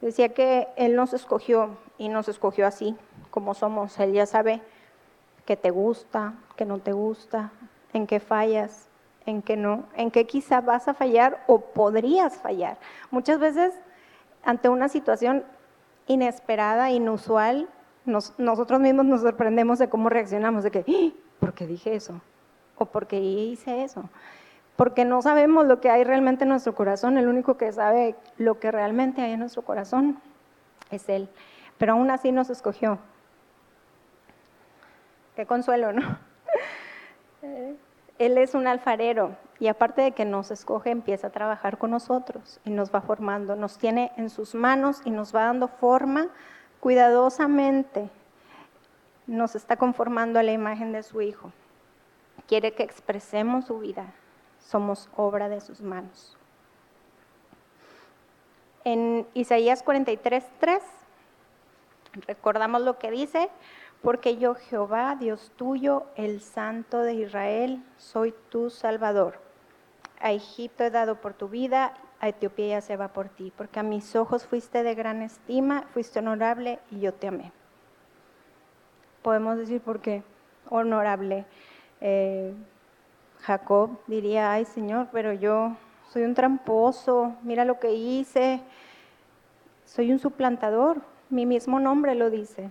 Decía 0.00 0.30
que 0.30 0.68
Él 0.76 0.96
nos 0.96 1.12
escogió 1.12 1.76
y 1.98 2.08
nos 2.08 2.28
escogió 2.28 2.66
así, 2.66 2.96
como 3.30 3.54
somos. 3.54 3.98
Él 4.00 4.12
ya 4.12 4.26
sabe 4.26 4.62
que 5.44 5.56
te 5.56 5.70
gusta, 5.70 6.34
que 6.56 6.64
no 6.64 6.78
te 6.78 6.92
gusta, 6.92 7.50
en 7.92 8.06
qué 8.06 8.20
fallas, 8.20 8.88
en 9.26 9.42
qué 9.42 9.56
no, 9.56 9.84
en 9.94 10.10
qué 10.10 10.26
quizá 10.26 10.60
vas 10.60 10.88
a 10.88 10.94
fallar 10.94 11.44
o 11.46 11.60
podrías 11.60 12.36
fallar. 12.36 12.78
Muchas 13.10 13.38
veces 13.38 13.74
ante 14.42 14.68
una 14.68 14.88
situación 14.88 15.44
inesperada, 16.06 16.90
inusual, 16.90 17.68
nosotros 18.06 18.80
mismos 18.80 19.06
nos 19.06 19.22
sorprendemos 19.22 19.78
de 19.78 19.88
cómo 19.88 20.08
reaccionamos, 20.08 20.64
de 20.64 20.70
que, 20.70 20.84
¡Ah! 20.86 21.16
¿por 21.40 21.54
qué 21.54 21.66
dije 21.66 21.94
eso? 21.94 22.20
¿O 22.76 22.86
por 22.86 23.06
qué 23.06 23.20
hice 23.20 23.84
eso? 23.84 24.08
Porque 24.76 25.04
no 25.04 25.22
sabemos 25.22 25.66
lo 25.66 25.80
que 25.80 25.90
hay 25.90 26.04
realmente 26.04 26.44
en 26.44 26.50
nuestro 26.50 26.74
corazón, 26.74 27.16
el 27.16 27.28
único 27.28 27.56
que 27.56 27.72
sabe 27.72 28.16
lo 28.36 28.58
que 28.58 28.72
realmente 28.72 29.22
hay 29.22 29.32
en 29.32 29.40
nuestro 29.40 29.62
corazón 29.62 30.18
es 30.90 31.08
Él. 31.08 31.28
Pero 31.78 31.92
aún 31.92 32.10
así 32.10 32.32
nos 32.32 32.50
escogió. 32.50 32.98
Qué 35.36 35.46
consuelo, 35.46 35.92
¿no? 35.92 36.18
Él 38.18 38.38
es 38.38 38.54
un 38.54 38.66
alfarero 38.66 39.36
y 39.58 39.68
aparte 39.68 40.02
de 40.02 40.12
que 40.12 40.24
nos 40.24 40.50
escoge, 40.50 40.90
empieza 40.90 41.28
a 41.28 41.30
trabajar 41.30 41.78
con 41.78 41.90
nosotros 41.90 42.60
y 42.64 42.70
nos 42.70 42.94
va 42.94 43.00
formando, 43.00 43.56
nos 43.56 43.78
tiene 43.78 44.12
en 44.16 44.30
sus 44.30 44.54
manos 44.54 45.00
y 45.04 45.10
nos 45.10 45.34
va 45.34 45.44
dando 45.44 45.68
forma 45.68 46.28
cuidadosamente. 46.84 48.10
Nos 49.26 49.54
está 49.54 49.78
conformando 49.78 50.38
a 50.38 50.42
la 50.42 50.52
imagen 50.52 50.92
de 50.92 51.02
su 51.02 51.22
Hijo. 51.22 51.50
Quiere 52.46 52.74
que 52.74 52.82
expresemos 52.82 53.64
su 53.64 53.78
vida. 53.78 54.12
Somos 54.58 55.08
obra 55.16 55.48
de 55.48 55.62
sus 55.62 55.80
manos. 55.80 56.36
En 58.84 59.26
Isaías 59.32 59.82
43, 59.82 60.44
3, 60.58 60.82
recordamos 62.26 62.82
lo 62.82 62.98
que 62.98 63.10
dice, 63.10 63.48
porque 64.02 64.36
yo 64.36 64.54
Jehová, 64.54 65.16
Dios 65.18 65.52
tuyo, 65.56 66.04
el 66.16 66.42
Santo 66.42 66.98
de 66.98 67.14
Israel, 67.14 67.82
soy 67.96 68.34
tu 68.50 68.68
Salvador. 68.68 69.40
A 70.20 70.32
Egipto 70.32 70.84
he 70.84 70.90
dado 70.90 71.18
por 71.22 71.32
tu 71.32 71.48
vida, 71.48 71.94
a 72.24 72.28
Etiopía 72.28 72.80
se 72.80 72.96
va 72.96 73.08
por 73.08 73.28
ti, 73.28 73.52
porque 73.56 73.80
a 73.80 73.82
mis 73.82 74.16
ojos 74.16 74.46
fuiste 74.46 74.82
de 74.82 74.94
gran 74.94 75.20
estima, 75.20 75.84
fuiste 75.92 76.20
honorable 76.20 76.78
y 76.90 77.00
yo 77.00 77.12
te 77.12 77.28
amé. 77.28 77.52
Podemos 79.22 79.58
decir 79.58 79.80
por 79.80 80.00
qué 80.00 80.22
honorable. 80.70 81.44
Eh, 82.00 82.54
Jacob 83.40 83.98
diría, 84.06 84.52
ay 84.52 84.64
Señor, 84.64 85.08
pero 85.12 85.32
yo 85.34 85.76
soy 86.10 86.22
un 86.22 86.34
tramposo, 86.34 87.34
mira 87.42 87.64
lo 87.64 87.78
que 87.78 87.92
hice, 87.92 88.62
soy 89.84 90.10
un 90.10 90.18
suplantador, 90.18 91.02
mi 91.28 91.44
mismo 91.44 91.78
nombre 91.78 92.14
lo 92.14 92.30
dice 92.30 92.70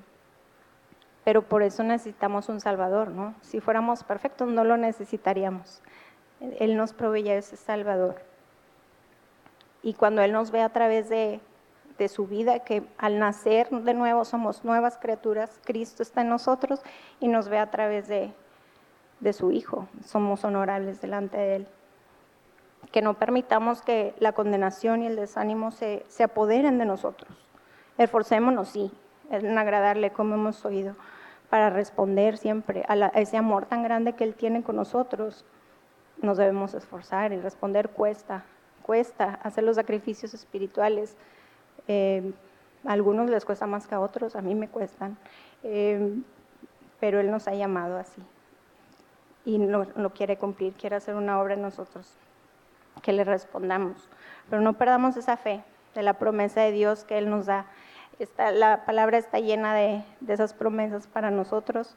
pero 1.24 1.42
por 1.42 1.64
eso 1.64 1.84
necesitamos 1.84 2.50
un 2.50 2.60
Salvador, 2.60 3.10
¿no? 3.10 3.34
Si 3.40 3.62
fuéramos 3.62 4.04
perfectos 4.04 4.50
no 4.50 4.66
lo 4.66 4.76
necesitaríamos. 4.76 5.82
Él 6.60 6.76
nos 6.76 6.92
proveía 6.92 7.36
ese 7.36 7.56
Salvador. 7.56 8.33
Y 9.84 9.94
cuando 9.94 10.22
Él 10.22 10.32
nos 10.32 10.50
ve 10.50 10.62
a 10.62 10.70
través 10.70 11.10
de, 11.10 11.42
su 12.08 12.26
vida, 12.26 12.60
que 12.60 12.84
al 12.98 13.20
nacer 13.20 13.70
de 13.70 13.94
nuevo 13.94 14.26
somos 14.26 14.66
nuevas 14.66 14.98
criaturas, 14.98 15.60
Cristo 15.64 16.04
está 16.04 16.22
en 16.22 16.30
nosotros 16.30 16.82
y 17.22 17.30
nos 17.30 17.48
ve 17.48 17.60
a 17.60 17.72
través 17.72 18.08
de, 18.08 18.34
su 19.32 19.52
Hijo, 19.52 19.88
somos 20.04 20.44
honorables 20.44 21.00
delante 21.00 21.38
de 21.38 21.56
Él. 21.58 21.68
Que 22.92 23.02
no 23.02 23.14
permitamos 23.14 23.82
que 23.82 24.14
la 24.20 24.34
condenación 24.34 25.04
y 25.04 25.08
el 25.08 25.16
desánimo 25.16 25.72
se, 25.72 26.06
apoderen 26.22 26.78
de 26.78 26.86
nosotros. 26.86 27.32
Esforcémonos, 27.98 28.70
sí, 28.70 28.92
en 29.30 29.58
agradarle 29.58 30.12
como 30.12 30.36
hemos 30.36 30.66
oído, 30.66 30.96
para 31.50 31.70
responder 31.70 32.38
siempre 32.38 32.84
a, 32.88 32.96
ese 33.20 33.38
amor 33.38 33.66
tan 33.66 33.84
grande 33.84 34.14
que 34.14 34.24
Él 34.24 34.36
tiene 34.36 34.64
con 34.64 34.76
nosotros. 34.76 35.46
Nos 36.22 36.38
debemos 36.38 36.74
esforzar 36.74 37.32
y 37.32 37.38
responder 37.38 37.90
cuesta, 37.90 38.46
cuesta 38.84 39.40
hacer 39.44 39.64
los 39.64 39.78
sacrificios 39.78 40.34
espirituales. 40.34 41.16
Eh, 41.88 42.32
a 42.86 42.94
algunos 42.94 43.30
les 43.30 43.46
cuesta 43.46 43.66
más 43.66 43.88
que 43.88 43.96
a 43.96 44.00
otros, 44.00 44.36
a 44.36 44.42
mí 44.42 44.56
me 44.56 44.68
cuestan, 44.68 45.18
eh, 45.64 46.16
pero 47.00 47.20
Él 47.20 47.32
nos 47.32 47.48
ha 47.48 47.56
llamado 47.56 47.98
así 47.98 48.22
y 49.46 49.58
lo, 49.58 49.86
lo 49.96 50.10
quiere 50.12 50.38
cumplir, 50.38 50.74
quiere 50.74 50.98
hacer 50.98 51.16
una 51.16 51.42
obra 51.42 51.54
en 51.54 51.62
nosotros, 51.62 52.14
que 53.02 53.14
le 53.14 53.24
respondamos. 53.24 54.10
Pero 54.50 54.62
no 54.62 54.74
perdamos 54.74 55.18
esa 55.18 55.38
fe 55.38 55.64
de 55.96 56.04
la 56.04 56.14
promesa 56.14 56.62
de 56.62 56.72
Dios 56.72 57.04
que 57.04 57.18
Él 57.18 57.30
nos 57.30 57.46
da 57.46 57.66
la 58.38 58.86
palabra 58.86 59.18
está 59.18 59.40
llena 59.40 59.74
de, 59.74 60.04
esas 60.28 60.54
promesas 60.54 61.08
para 61.08 61.32
nosotros, 61.32 61.96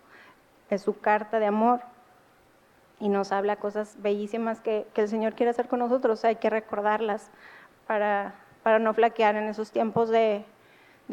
es 0.70 0.82
su 0.82 0.98
carta 0.98 1.38
de 1.38 1.46
amor 1.46 1.80
y 2.98 3.08
nos 3.08 3.32
habla 3.32 3.56
cosas 3.56 3.96
bellísimas 4.00 4.60
que, 4.60 4.86
el 4.94 5.08
Señor 5.08 5.34
quiere 5.34 5.50
hacer 5.50 5.68
con 5.68 5.80
nosotros, 5.80 6.24
hay 6.24 6.36
que 6.36 6.50
recordarlas 6.50 7.30
para, 7.86 8.34
para 8.62 8.78
no 8.78 8.94
flaquear 8.94 9.36
en 9.36 9.44
esos 9.44 9.70
tiempos 9.70 10.08
de, 10.08 10.44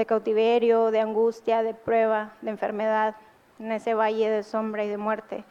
cautiverio, 0.08 0.92
de 0.92 1.02
angustia, 1.02 1.64
de 1.64 1.74
prueba, 1.74 2.34
de 2.42 2.52
enfermedad, 2.52 3.16
en 3.60 3.72
ese 3.72 3.94
valle 3.94 4.30
de 4.30 4.44
sombra 4.44 4.84
y 4.84 4.90
de 4.90 4.98
muerte. 4.98 5.44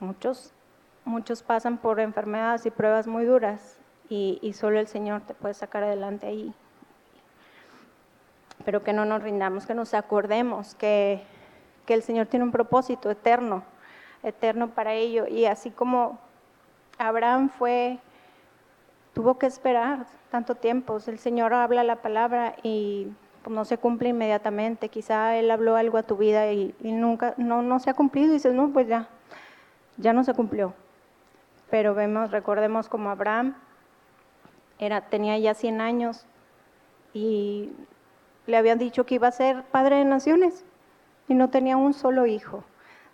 Muchos, 0.00 0.52
muchos 1.04 1.42
pasan 1.42 1.78
por 1.78 2.00
enfermedades 2.00 2.66
y 2.66 2.70
pruebas 2.70 3.06
muy 3.06 3.24
duras 3.24 3.78
y, 4.08 4.38
y 4.42 4.52
solo 4.52 4.78
el 4.78 4.88
Señor 4.88 5.22
te 5.22 5.34
puede 5.34 5.54
sacar 5.54 5.82
adelante 5.82 6.26
ahí 6.26 6.54
pero 8.66 8.82
que 8.82 8.92
no 8.92 9.04
nos 9.04 9.22
rindamos, 9.22 9.64
que 9.64 9.74
nos 9.74 9.94
acordemos 9.94 10.74
que, 10.74 11.22
el 11.86 12.02
Señor 12.02 12.26
tiene 12.26 12.44
un 12.44 12.50
propósito 12.50 13.08
eterno, 13.12 13.62
eterno 14.22 14.68
para 14.68 14.94
ello. 14.94 15.26
Y 15.26 15.46
así 15.46 15.70
como 15.70 16.18
Abraham 16.98 17.50
fue, 17.50 17.98
tuvo 19.14 19.38
que 19.38 19.46
esperar 19.46 20.06
tanto 20.30 20.54
tiempo, 20.54 20.98
el 21.06 21.18
Señor 21.18 21.54
habla 21.54 21.84
la 21.84 21.96
palabra 21.96 22.54
y 22.62 23.08
pues, 23.42 23.54
no 23.54 23.64
se 23.64 23.78
cumple 23.78 24.10
inmediatamente, 24.10 24.88
quizá 24.88 25.36
Él 25.36 25.50
habló 25.50 25.76
algo 25.76 25.98
a 25.98 26.02
tu 26.02 26.16
vida 26.16 26.52
y, 26.52 26.74
nunca, 26.80 27.34
no, 27.36 27.62
no 27.62 27.78
se 27.78 27.90
ha 27.90 27.94
cumplido 27.94 28.30
y 28.30 28.34
dices, 28.34 28.52
no, 28.52 28.70
pues 28.70 28.88
ya, 28.88 29.08
ya 29.96 30.12
no 30.12 30.24
se 30.24 30.34
cumplió. 30.34 30.74
Pero 31.70 31.94
vemos, 31.94 32.30
recordemos 32.30 32.88
como 32.88 33.10
Abraham 33.10 33.54
era, 34.78 35.00
tenía 35.00 35.38
ya 35.38 35.54
100 35.54 35.80
años 35.80 36.26
y 37.14 37.70
le 38.46 38.56
habían 38.56 38.78
dicho 38.78 39.06
que 39.06 39.14
iba 39.14 39.28
a 39.28 39.32
ser 39.32 39.62
padre 39.64 39.96
de 39.96 40.04
naciones 40.04 40.64
y 41.28 41.34
no 41.34 41.48
tenía 41.50 41.76
un 41.76 41.94
solo 41.94 42.26
hijo. 42.26 42.62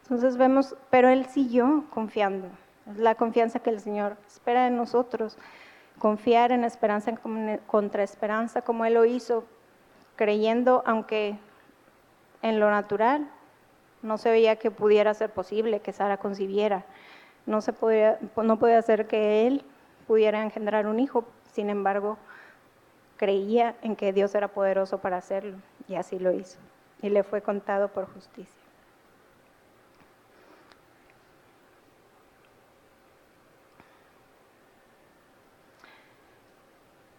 Entonces 0.02 0.36
vemos, 0.36 0.76
pero 0.90 1.08
él 1.08 1.26
siguió 1.26 1.84
confiando. 1.90 2.48
Es 2.90 2.98
la 2.98 3.14
confianza 3.14 3.60
que 3.60 3.70
el 3.70 3.80
Señor 3.80 4.16
espera 4.26 4.64
de 4.64 4.70
nosotros. 4.70 5.38
Confiar 5.98 6.52
en 6.52 6.64
esperanza 6.64 7.12
contra 7.66 8.02
esperanza, 8.02 8.62
como 8.62 8.84
Él 8.84 8.94
lo 8.94 9.04
hizo, 9.04 9.44
creyendo, 10.16 10.82
aunque 10.84 11.38
en 12.42 12.58
lo 12.58 12.70
natural 12.70 13.28
no 14.02 14.18
se 14.18 14.30
veía 14.30 14.56
que 14.56 14.70
pudiera 14.70 15.14
ser 15.14 15.30
posible 15.30 15.80
que 15.80 15.92
Sara 15.92 16.16
concibiera. 16.16 16.84
No, 17.46 17.60
se 17.60 17.72
podía, 17.72 18.18
no 18.36 18.58
podía 18.58 18.82
ser 18.82 19.06
que 19.06 19.46
Él 19.46 19.64
pudiera 20.06 20.42
engendrar 20.42 20.86
un 20.86 20.98
hijo. 20.98 21.24
Sin 21.52 21.70
embargo, 21.70 22.18
creía 23.16 23.76
en 23.82 23.94
que 23.94 24.12
Dios 24.12 24.34
era 24.34 24.48
poderoso 24.48 24.98
para 24.98 25.18
hacerlo 25.18 25.58
y 25.86 25.94
así 25.94 26.18
lo 26.18 26.32
hizo. 26.32 26.58
Y 27.00 27.10
le 27.10 27.22
fue 27.22 27.42
contado 27.42 27.88
por 27.88 28.12
justicia. 28.12 28.61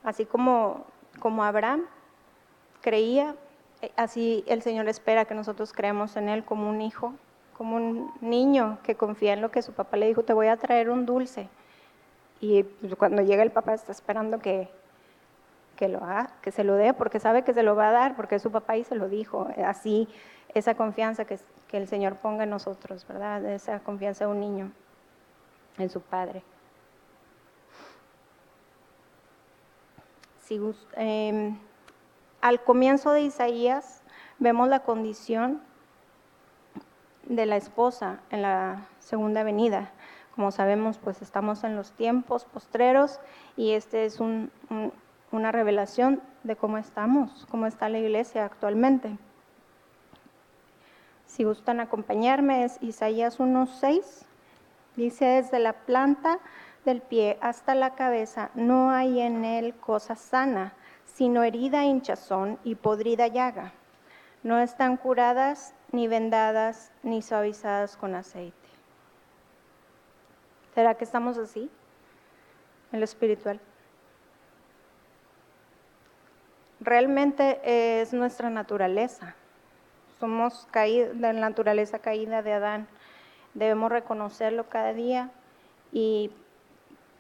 Así 0.04 0.26
como, 0.26 0.86
como 1.20 1.44
Abraham 1.44 1.86
creía, 2.82 3.36
eh, 3.82 3.92
así 3.96 4.44
el 4.48 4.62
Señor 4.62 4.88
espera 4.88 5.26
que 5.26 5.34
nosotros 5.34 5.74
creamos 5.74 6.16
en 6.18 6.30
Él 6.30 6.44
como 6.44 6.70
un 6.70 6.82
hijo, 6.82 7.14
como 7.58 7.78
un 7.78 8.12
niño 8.22 8.80
que 8.84 8.96
confía 8.96 9.34
en 9.34 9.42
lo 9.42 9.52
que 9.52 9.62
su 9.62 9.74
papá 9.74 9.98
le 9.98 10.08
dijo, 10.08 10.24
te 10.24 10.34
voy 10.34 10.48
a 10.48 10.58
traer 10.58 10.90
un 10.90 11.06
dulce. 11.06 11.50
Y 12.42 12.64
pues, 12.64 12.96
cuando 12.96 13.22
llega 13.22 13.44
el 13.44 13.52
papá 13.52 13.74
está 13.74 13.92
esperando 13.92 14.40
que, 14.40 14.70
que 15.78 15.88
lo 15.88 16.04
haga, 16.04 16.32
que 16.42 16.52
se 16.52 16.64
lo 16.64 16.76
dé, 16.76 16.94
porque 16.94 17.20
sabe 17.20 17.44
que 17.44 17.54
se 17.54 17.64
lo 17.64 17.76
va 17.76 17.90
a 17.90 17.92
dar, 17.92 18.16
porque 18.16 18.36
es 18.36 18.42
su 18.42 18.52
papá 18.52 18.76
y 18.78 18.84
se 18.84 18.96
lo 18.96 19.08
dijo. 19.08 19.48
Así, 19.66 20.10
esa 20.54 20.76
confianza 20.76 21.26
que, 21.26 21.40
que 21.70 21.78
el 21.78 21.88
Señor 21.88 22.18
ponga 22.18 22.44
en 22.44 22.50
nosotros, 22.50 23.08
¿verdad? 23.08 23.46
Esa 23.46 23.80
confianza 23.80 24.26
de 24.26 24.32
un 24.32 24.40
niño 24.42 24.72
en 25.78 25.90
su 25.90 26.02
padre. 26.02 26.44
Eh, 30.98 31.56
al 32.42 32.64
comienzo 32.64 33.12
de 33.12 33.22
Isaías 33.22 34.02
vemos 34.40 34.68
la 34.68 34.82
condición 34.82 35.62
de 37.24 37.46
la 37.46 37.56
esposa 37.56 38.20
en 38.30 38.42
la 38.42 38.88
segunda 39.00 39.44
venida. 39.44 39.92
Como 40.36 40.52
sabemos, 40.52 40.98
pues 40.98 41.22
estamos 41.22 41.64
en 41.64 41.76
los 41.76 41.92
tiempos 41.92 42.46
postreros 42.46 43.20
y 43.56 43.72
este 43.72 44.06
es 44.06 44.20
una 44.20 45.52
revelación 45.52 46.22
de 46.44 46.56
cómo 46.56 46.78
estamos, 46.78 47.48
cómo 47.50 47.66
está 47.66 47.88
la 47.88 48.00
iglesia 48.00 48.46
actualmente. 48.46 49.18
Si 51.26 51.44
gustan 51.44 51.80
acompañarme, 51.80 52.64
es 52.64 52.78
Isaías 52.82 53.40
1.6. 53.40 54.26
Dice, 54.96 55.26
desde 55.26 55.60
la 55.60 55.74
planta 55.74 56.40
del 56.86 57.02
pie 57.02 57.38
hasta 57.42 57.76
la 57.76 57.96
cabeza 57.96 58.50
no 58.56 58.92
hay 58.92 59.22
en 59.22 59.46
él 59.46 59.74
cosa 59.76 60.16
sana, 60.16 60.74
sino 61.06 61.44
herida, 61.44 61.86
hinchazón 61.86 62.60
y 62.64 62.76
podrida 62.76 63.28
llaga. 63.28 63.74
No 64.44 64.60
están 64.60 64.98
curadas, 64.98 65.74
ni 65.92 66.08
vendadas, 66.08 66.92
ni 67.04 67.22
suavizadas 67.22 67.96
con 67.96 68.16
aceite. 68.16 68.58
¿Será 70.74 70.96
que 70.96 71.04
estamos 71.04 71.38
así 71.38 71.70
en 72.92 73.00
lo 73.00 73.06
espiritual? 73.06 73.60
Realmente 76.80 77.62
es 78.02 78.12
nuestra 78.12 78.50
naturaleza. 78.50 79.36
Somos 80.20 80.68
de 80.74 81.14
la 81.14 81.32
naturaleza 81.32 82.00
caída 82.00 82.42
de 82.42 82.54
Adán. 82.54 82.88
Debemos 83.54 83.92
reconocerlo 83.92 84.68
cada 84.68 84.94
día 84.94 85.30
y 85.92 86.32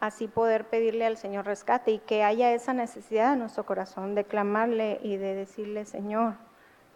así 0.05 0.27
poder 0.27 0.65
pedirle 0.65 1.05
al 1.05 1.15
Señor 1.15 1.45
rescate 1.45 1.91
y 1.91 1.99
que 1.99 2.25
haya 2.25 2.51
esa 2.51 2.73
necesidad 2.73 3.33
en 3.33 3.39
nuestro 3.39 3.65
corazón 3.65 4.15
de 4.15 4.25
clamarle 4.25 4.99
y 5.01 5.15
de 5.15 5.33
decirle, 5.33 5.85
Señor, 5.85 6.33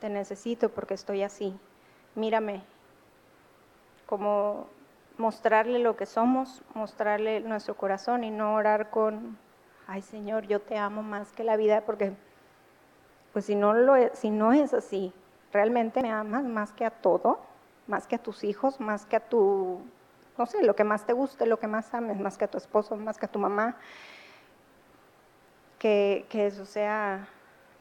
te 0.01 0.09
necesito 0.09 0.67
porque 0.67 0.95
estoy 0.95 1.23
así. 1.23 1.57
Mírame, 2.15 2.63
como 4.07 4.67
mostrarle 5.17 5.79
lo 5.79 5.95
que 5.95 6.05
somos, 6.05 6.61
mostrarle 6.73 7.39
nuestro 7.39 7.77
corazón 7.77 8.25
y 8.25 8.29
no 8.29 8.55
orar 8.55 8.89
con, 8.89 9.37
ay 9.87 10.01
Señor, 10.01 10.45
yo 10.45 10.59
te 10.59 10.77
amo 10.77 11.01
más 11.01 11.31
que 11.31 11.45
la 11.45 11.55
vida, 11.55 11.85
porque 11.85 12.11
pues 13.31 13.45
si 13.45 13.55
no, 13.55 13.73
lo 13.73 13.95
es, 13.95 14.19
si 14.19 14.31
no 14.31 14.51
es 14.51 14.73
así, 14.73 15.13
realmente 15.53 16.01
me 16.01 16.11
amas 16.11 16.43
más 16.43 16.73
que 16.73 16.83
a 16.83 16.91
todo, 16.91 17.39
más 17.87 18.05
que 18.05 18.17
a 18.17 18.19
tus 18.19 18.43
hijos, 18.43 18.81
más 18.81 19.05
que 19.05 19.15
a 19.15 19.21
tu 19.21 19.79
no 20.37 20.45
sé, 20.45 20.63
lo 20.63 20.75
que 20.75 20.83
más 20.83 21.05
te 21.05 21.13
guste, 21.13 21.45
lo 21.45 21.59
que 21.59 21.67
más 21.67 21.93
ames, 21.93 22.19
más 22.19 22.37
que 22.37 22.45
a 22.45 22.47
tu 22.47 22.57
esposo, 22.57 22.95
más 22.95 23.17
que 23.17 23.25
a 23.25 23.29
tu 23.29 23.39
mamá, 23.39 23.75
que, 25.79 26.25
eso 26.31 26.65
sea, 26.65 27.27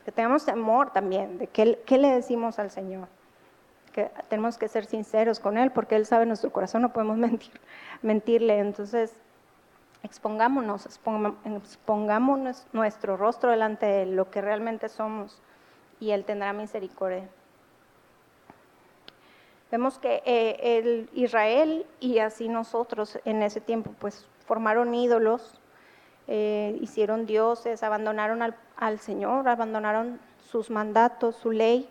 que 0.04 0.12
tengamos 0.12 0.44
temor 0.44 0.92
también 0.92 1.38
de 1.38 1.46
qué, 1.48 1.98
le 1.98 2.08
decimos 2.08 2.58
al 2.58 2.70
Señor 2.70 3.08
que 3.92 4.10
tenemos 4.28 4.58
que 4.58 4.68
ser 4.68 4.84
sinceros 4.84 5.40
con 5.40 5.56
Él 5.56 5.70
porque 5.70 5.96
Él 5.96 6.04
sabe 6.04 6.26
nuestro 6.26 6.52
corazón, 6.52 6.82
no 6.82 6.92
podemos 6.92 7.16
mentir, 7.16 7.58
mentirle. 8.02 8.58
Entonces, 8.58 9.14
expongámonos, 10.02 10.84
expongamos 10.84 12.66
nuestro 12.75 13.16
rostro 13.16 13.50
delante 13.50 13.86
de 13.86 14.06
lo 14.06 14.30
que 14.30 14.42
realmente 14.42 14.90
somos 14.90 15.40
y 15.98 16.10
Él 16.10 16.26
tendrá 16.26 16.52
misericordia. 16.52 17.26
Vemos 19.70 19.99
que 19.99 20.23
eh, 20.25 20.78
el 20.78 21.11
Israel 21.12 21.87
y 21.99 22.18
así 22.18 22.49
nosotros 22.49 23.18
en 23.25 23.42
ese 23.42 23.61
tiempo 23.61 23.92
pues 23.99 24.26
formaron 24.47 24.95
ídolos, 24.95 25.60
eh, 26.28 26.78
hicieron 26.80 27.26
dioses, 27.26 27.82
abandonaron 27.82 28.43
al, 28.43 28.56
al, 28.76 29.00
Señor, 29.00 29.49
abandonaron 29.49 30.21
sus 30.50 30.71
mandatos, 30.71 31.36
su 31.36 31.50
ley, 31.50 31.88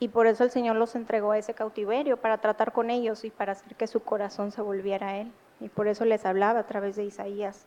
y 0.00 0.08
por 0.08 0.26
eso 0.26 0.44
el 0.44 0.50
Señor 0.50 0.76
los 0.76 0.94
entregó 0.94 1.32
a 1.32 1.38
ese 1.38 1.54
cautiverio, 1.54 2.18
para 2.18 2.38
tratar 2.38 2.72
con 2.72 2.90
ellos 2.90 3.24
y 3.24 3.30
para 3.30 3.52
hacer 3.52 3.74
que 3.74 3.86
su 3.86 4.00
corazón 4.00 4.52
se 4.52 4.60
volviera 4.60 5.08
a 5.08 5.16
Él. 5.18 5.32
Y 5.60 5.68
por 5.68 5.88
eso 5.88 6.04
les 6.04 6.26
hablaba 6.26 6.60
a 6.60 6.66
través 6.66 6.96
de 6.96 7.04
Isaías 7.04 7.66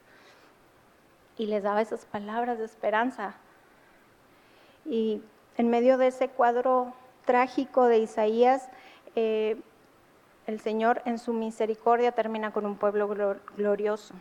y 1.38 1.46
les 1.46 1.64
daba 1.64 1.82
esas 1.82 2.06
palabras 2.06 2.58
de 2.58 2.66
esperanza. 2.66 3.36
Y 4.86 5.22
en 5.58 5.70
medio 5.70 5.98
de 5.98 6.08
ese 6.08 6.30
cuadro 6.30 6.94
trágico 7.26 7.86
de 7.86 8.00
Isaías, 8.00 8.70
eh, 9.20 9.58
el 10.46 10.60
Señor 10.60 11.02
en 11.06 11.18
su 11.18 11.34
misericordia 11.34 12.12
termina 12.12 12.52
con 12.52 12.68
un 12.68 12.76
pueblo 12.76 13.08
glorioso, 13.58 14.14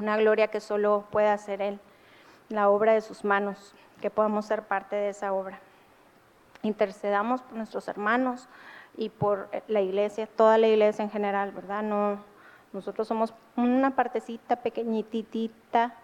una 0.00 0.16
gloria 0.16 0.48
que 0.48 0.58
solo 0.58 1.04
puede 1.12 1.28
hacer 1.28 1.62
Él, 1.62 1.78
la 2.48 2.68
obra 2.68 2.94
de 2.94 3.00
sus 3.00 3.24
manos, 3.24 3.76
que 4.00 4.10
podamos 4.10 4.46
ser 4.46 4.62
parte 4.64 4.96
de 4.96 5.10
esa 5.10 5.32
obra. 5.32 5.60
Intercedamos 6.64 7.42
por 7.42 7.56
nuestros 7.56 7.86
hermanos 7.86 8.48
y 8.96 9.08
por 9.08 9.48
la 9.68 9.80
iglesia, 9.80 10.26
toda 10.26 10.58
la 10.58 10.66
iglesia 10.66 11.04
en 11.04 11.10
general, 11.12 11.52
¿verdad? 11.52 11.84
No, 11.84 12.18
nosotros 12.72 13.06
somos 13.06 13.32
una 13.54 13.94
partecita 13.94 14.56
pequeñitita 14.56 15.94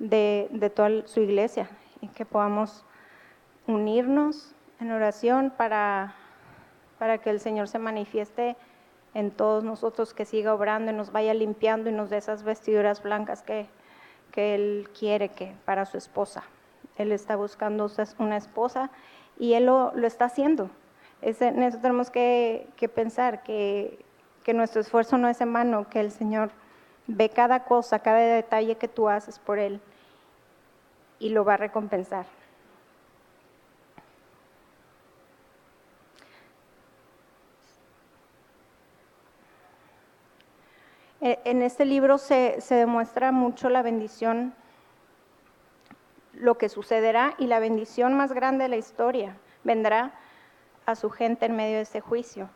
de 0.00 0.72
toda 0.74 1.06
su 1.06 1.20
iglesia 1.20 1.68
y 2.00 2.08
que 2.08 2.24
podamos 2.24 2.84
unirnos 3.68 4.56
en 4.80 4.90
oración 4.90 5.52
para 5.56 6.16
para 7.04 7.18
que 7.18 7.28
el 7.28 7.38
Señor 7.38 7.68
se 7.68 7.78
manifieste 7.78 8.56
en 9.12 9.30
todos 9.30 9.62
nosotros, 9.62 10.14
que 10.14 10.24
siga 10.24 10.54
obrando 10.54 10.90
y 10.90 10.94
nos 10.94 11.12
vaya 11.12 11.34
limpiando 11.34 11.90
y 11.90 11.92
nos 11.92 12.08
dé 12.08 12.16
esas 12.16 12.44
vestiduras 12.44 13.02
blancas 13.02 13.42
que, 13.42 13.66
que 14.32 14.54
Él 14.54 14.88
quiere 14.98 15.28
que 15.28 15.52
para 15.66 15.84
su 15.84 15.98
esposa. 15.98 16.44
Él 16.96 17.12
está 17.12 17.36
buscando 17.36 17.90
una 18.18 18.38
esposa 18.38 18.90
y 19.38 19.52
Él 19.52 19.66
lo, 19.66 19.92
lo 19.94 20.06
está 20.06 20.24
haciendo. 20.24 20.70
en 21.20 21.62
eso 21.62 21.76
tenemos 21.76 22.08
que, 22.08 22.68
que 22.74 22.88
pensar, 22.88 23.42
que, 23.42 24.02
que 24.42 24.54
nuestro 24.54 24.80
esfuerzo 24.80 25.18
no 25.18 25.28
es 25.28 25.42
en 25.42 25.52
vano, 25.52 25.90
que 25.90 26.00
el 26.00 26.10
Señor 26.10 26.52
ve 27.06 27.28
cada 27.28 27.64
cosa, 27.64 27.98
cada 27.98 28.20
detalle 28.20 28.78
que 28.78 28.88
tú 28.88 29.10
haces 29.10 29.38
por 29.38 29.58
Él 29.58 29.78
y 31.18 31.28
lo 31.28 31.44
va 31.44 31.52
a 31.52 31.58
recompensar. 31.58 32.24
Eh, 41.13 41.13
en 41.24 41.62
este 41.62 41.86
libro 41.86 42.18
se, 42.18 42.58
demuestra 42.68 43.32
mucho 43.32 43.70
la 43.70 43.80
bendición, 43.80 44.52
lo 46.34 46.58
que 46.58 46.68
sucederá 46.68 47.34
y 47.38 47.46
la 47.46 47.60
bendición 47.60 48.12
más 48.12 48.34
grande 48.34 48.64
de 48.64 48.68
la 48.68 48.76
historia 48.76 49.34
vendrá 49.62 50.12
a 50.84 50.94
su 50.94 51.08
gente 51.08 51.46
en 51.46 51.56
medio 51.56 51.76
de 51.76 51.82
ese 51.82 52.02
juicio. 52.02 52.50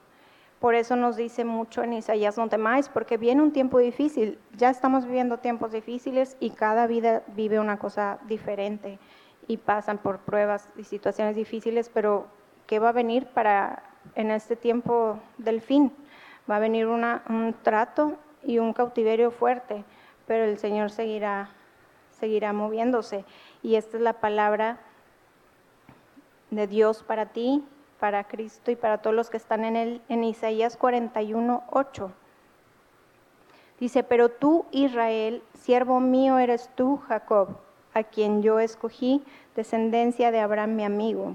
Por 0.60 0.74
eso 0.74 0.96
nos 0.96 1.16
dice 1.16 1.46
mucho 1.46 1.82
en 1.82 1.94
Isaías, 1.94 2.36
no 2.36 2.50
temáis, 2.50 2.90
porque 2.90 3.16
viene 3.16 3.40
un 3.40 3.52
tiempo 3.52 3.78
difícil. 3.78 4.38
Ya 4.54 4.68
estamos 4.68 5.06
viviendo 5.06 5.38
tiempos 5.38 5.72
difíciles 5.72 6.36
y 6.38 6.50
cada 6.50 6.86
vida 6.86 7.22
vive 7.28 7.60
una 7.60 7.78
cosa 7.78 8.18
diferente 8.26 8.98
y 9.46 9.56
pasan 9.56 9.96
por 9.96 10.18
pruebas 10.18 10.68
y 10.76 10.84
situaciones 10.84 11.36
difíciles, 11.36 11.88
pero 11.88 12.26
¿qué 12.66 12.80
va 12.80 12.90
a 12.90 12.92
venir 12.92 13.28
para 13.28 13.82
en 14.14 14.30
este 14.30 14.56
tiempo 14.56 15.18
del 15.38 15.62
fin? 15.62 15.90
Va 16.50 16.56
a 16.56 16.60
venir 16.60 16.86
un 16.86 17.54
trato 17.62 18.18
y 18.44 18.58
un 18.58 18.72
cautiverio 18.72 19.30
fuerte, 19.30 19.84
pero 20.26 20.44
el 20.44 20.58
Señor 20.58 20.90
seguirá, 20.90 21.50
seguirá 22.18 22.52
moviéndose. 22.52 23.24
Y 23.62 23.76
esta 23.76 23.96
es 23.96 24.02
la 24.02 24.14
palabra 24.14 24.78
de 26.50 26.66
Dios 26.66 27.02
para 27.02 27.26
ti, 27.26 27.64
para 27.98 28.24
Cristo 28.24 28.70
y 28.70 28.76
para 28.76 28.98
todos 28.98 29.16
los 29.16 29.30
que 29.30 29.36
están 29.36 29.64
en, 29.64 29.76
el, 29.76 30.02
en 30.08 30.24
Isaías 30.24 30.76
41, 30.76 31.64
8. 31.70 32.12
Dice, 33.80 34.02
pero 34.02 34.28
tú, 34.28 34.66
Israel, 34.70 35.42
siervo 35.54 36.00
mío 36.00 36.38
eres 36.38 36.70
tú, 36.74 36.98
Jacob, 37.08 37.58
a 37.94 38.02
quien 38.02 38.42
yo 38.42 38.60
escogí, 38.60 39.22
descendencia 39.54 40.30
de 40.30 40.40
Abraham 40.40 40.76
mi 40.76 40.84
amigo, 40.84 41.34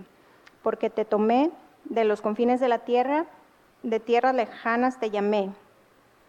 porque 0.61 0.89
te 0.89 1.05
tomé 1.05 1.51
de 1.85 2.03
los 2.05 2.21
confines 2.21 2.59
de 2.59 2.67
la 2.67 2.79
tierra, 2.79 3.25
de 3.81 3.99
tierras 3.99 4.35
lejanas 4.35 4.99
te 4.99 5.09
llamé 5.09 5.51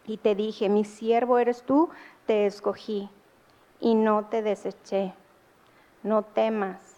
y 0.06 0.18
te 0.18 0.34
dije, 0.34 0.68
mi 0.68 0.84
siervo 0.84 1.38
eres 1.38 1.62
tú, 1.62 1.88
te 2.26 2.46
escogí 2.46 3.08
y 3.80 3.94
no 3.94 4.26
te 4.26 4.42
deseché. 4.42 5.14
No 6.02 6.22
temas, 6.22 6.96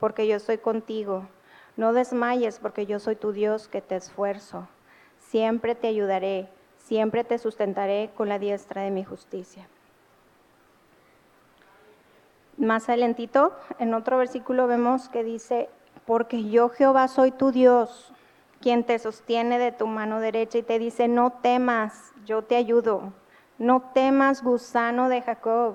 porque 0.00 0.26
yo 0.26 0.38
soy 0.40 0.58
contigo. 0.58 1.26
No 1.76 1.92
desmayes, 1.92 2.58
porque 2.58 2.86
yo 2.86 2.98
soy 2.98 3.16
tu 3.16 3.32
Dios 3.32 3.68
que 3.68 3.82
te 3.82 3.96
esfuerzo. 3.96 4.66
Siempre 5.18 5.74
te 5.74 5.88
ayudaré, 5.88 6.48
siempre 6.78 7.24
te 7.24 7.38
sustentaré 7.38 8.10
con 8.16 8.28
la 8.28 8.38
diestra 8.38 8.82
de 8.82 8.90
mi 8.90 9.04
justicia. 9.04 9.68
Más 12.56 12.88
adelantito, 12.88 13.52
en 13.78 13.92
otro 13.92 14.16
versículo 14.16 14.66
vemos 14.66 15.10
que 15.10 15.22
dice, 15.22 15.68
porque 16.06 16.48
yo 16.48 16.70
Jehová 16.70 17.08
soy 17.08 17.30
tu 17.32 17.52
Dios, 17.52 18.14
quien 18.66 18.82
te 18.82 18.98
sostiene 18.98 19.60
de 19.60 19.70
tu 19.70 19.86
mano 19.86 20.18
derecha 20.18 20.58
y 20.58 20.62
te 20.64 20.80
dice, 20.80 21.06
no 21.06 21.30
temas, 21.30 22.12
yo 22.24 22.42
te 22.42 22.56
ayudo, 22.56 23.12
no 23.58 23.92
temas 23.94 24.42
gusano 24.42 25.08
de 25.08 25.22
Jacob, 25.22 25.74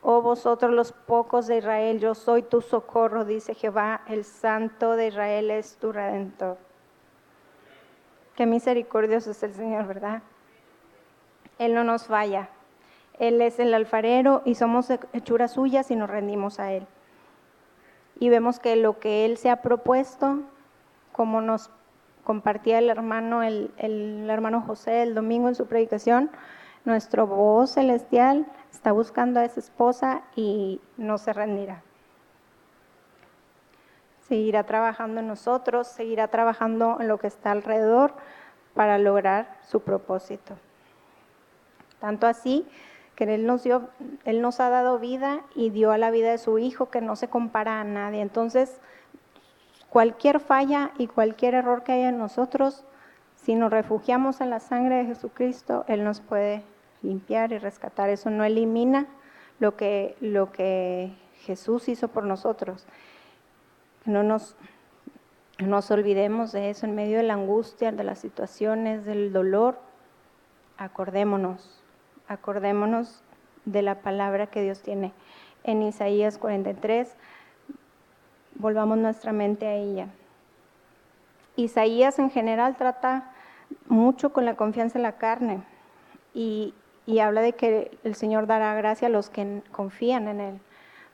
oh 0.00 0.22
vosotros 0.22 0.72
los 0.72 0.92
pocos 0.92 1.46
de 1.48 1.58
Israel, 1.58 2.00
yo 2.00 2.14
soy 2.14 2.40
tu 2.40 2.62
socorro, 2.62 3.26
dice 3.26 3.54
Jehová, 3.54 4.00
el 4.06 4.24
santo 4.24 4.96
de 4.96 5.08
Israel 5.08 5.50
es 5.50 5.76
tu 5.76 5.92
redentor. 5.92 6.56
Qué 8.36 8.46
misericordioso 8.46 9.32
es 9.32 9.42
el 9.42 9.52
Señor, 9.52 9.86
¿verdad? 9.86 10.22
Él 11.58 11.74
no 11.74 11.84
nos 11.84 12.06
falla. 12.06 12.48
Él 13.18 13.42
es 13.42 13.58
el 13.58 13.74
alfarero 13.74 14.40
y 14.46 14.54
somos 14.54 14.88
hechuras 15.12 15.52
suyas 15.52 15.90
y 15.90 15.94
nos 15.94 16.08
rendimos 16.08 16.58
a 16.58 16.72
Él. 16.72 16.86
Y 18.18 18.30
vemos 18.30 18.60
que 18.60 18.76
lo 18.76 18.98
que 18.98 19.26
Él 19.26 19.36
se 19.36 19.50
ha 19.50 19.60
propuesto, 19.60 20.40
como 21.12 21.42
nos 21.42 21.70
compartía 22.30 22.78
el 22.78 22.90
hermano, 22.90 23.42
el, 23.42 23.72
hermano 24.30 24.60
José 24.60 25.02
el 25.02 25.16
domingo 25.16 25.48
en 25.48 25.56
su 25.56 25.66
predicación, 25.66 26.30
nuestro 26.84 27.26
voz 27.26 27.72
celestial 27.72 28.46
está 28.70 28.92
buscando 28.92 29.40
a 29.40 29.44
esa 29.44 29.58
esposa 29.58 30.22
y 30.36 30.80
no 30.96 31.18
se 31.18 31.32
rendirá. 31.32 31.82
Seguirá 34.28 34.62
trabajando 34.62 35.18
en 35.18 35.26
nosotros, 35.26 35.88
seguirá 35.88 36.28
trabajando 36.28 36.98
en 37.00 37.08
lo 37.08 37.18
que 37.18 37.26
está 37.26 37.50
alrededor 37.50 38.14
para 38.74 38.96
lograr 38.98 39.58
su 39.66 39.80
propósito. 39.80 40.54
Tanto 41.98 42.28
así 42.28 42.64
que 43.16 43.24
Él 43.24 43.44
nos, 43.44 43.64
dio, 43.64 43.88
Él 44.24 44.40
nos 44.40 44.60
ha 44.60 44.70
dado 44.70 45.00
vida 45.00 45.40
y 45.56 45.70
dio 45.70 45.90
a 45.90 45.98
la 45.98 46.12
vida 46.12 46.30
de 46.30 46.38
su 46.38 46.60
Hijo 46.60 46.90
que 46.90 47.00
no 47.00 47.16
se 47.16 47.26
compara 47.26 47.80
a 47.80 47.84
nadie. 47.84 48.20
Entonces, 48.20 48.78
cualquier 49.90 50.40
falla 50.40 50.92
y 50.96 51.06
cualquier 51.06 51.54
error 51.54 51.82
que 51.82 51.92
haya 51.92 52.08
en 52.08 52.18
nosotros, 52.18 52.84
si 53.36 53.54
nos 53.54 53.70
refugiamos 53.70 54.40
en 54.40 54.50
la 54.50 54.60
sangre 54.60 54.96
de 54.96 55.06
Jesucristo, 55.06 55.84
Él 55.88 56.04
nos 56.04 56.20
puede 56.20 56.62
limpiar 57.02 57.52
y 57.52 57.58
rescatar. 57.58 58.08
Eso 58.08 58.30
no 58.30 58.44
elimina 58.44 59.06
lo 59.58 59.76
que, 59.76 61.14
Jesús 61.40 61.88
hizo 61.88 62.08
por 62.08 62.24
nosotros. 62.24 62.86
No 64.04 64.22
nos, 64.22 64.56
nos 65.58 65.90
olvidemos 65.90 66.52
de 66.52 66.70
eso 66.70 66.86
en 66.86 66.94
medio 66.94 67.16
de 67.16 67.22
la 67.22 67.34
angustia, 67.34 67.92
de 67.92 68.04
las 68.04 68.18
situaciones, 68.18 69.04
del 69.04 69.32
dolor. 69.32 69.78
Acordémonos 70.76 71.80
acordémonos 72.30 73.24
de 73.64 73.82
la 73.82 74.02
palabra 74.02 74.46
que 74.46 74.62
Dios 74.62 74.80
tiene 74.82 75.12
en 75.64 75.82
Isaías 75.82 76.38
43. 76.38 77.16
Volvamos 78.60 78.98
nuestra 78.98 79.32
mente 79.32 79.66
a 79.66 79.72
ella. 79.72 80.08
Isaías 81.56 82.18
en 82.18 82.28
general 82.28 82.76
trata 82.76 83.30
mucho 83.88 84.34
con 84.34 84.44
la 84.44 84.54
confianza 84.54 84.98
en 84.98 85.02
la 85.02 85.16
carne 85.16 85.62
y, 86.34 86.74
habla 87.22 87.40
de 87.40 87.54
que 87.54 87.96
el 88.04 88.14
Señor 88.14 88.46
dará 88.46 88.74
gracia 88.74 89.08
a 89.08 89.10
los 89.10 89.30
que 89.30 89.62
confían 89.72 90.28
en 90.28 90.40
Él. 90.40 90.60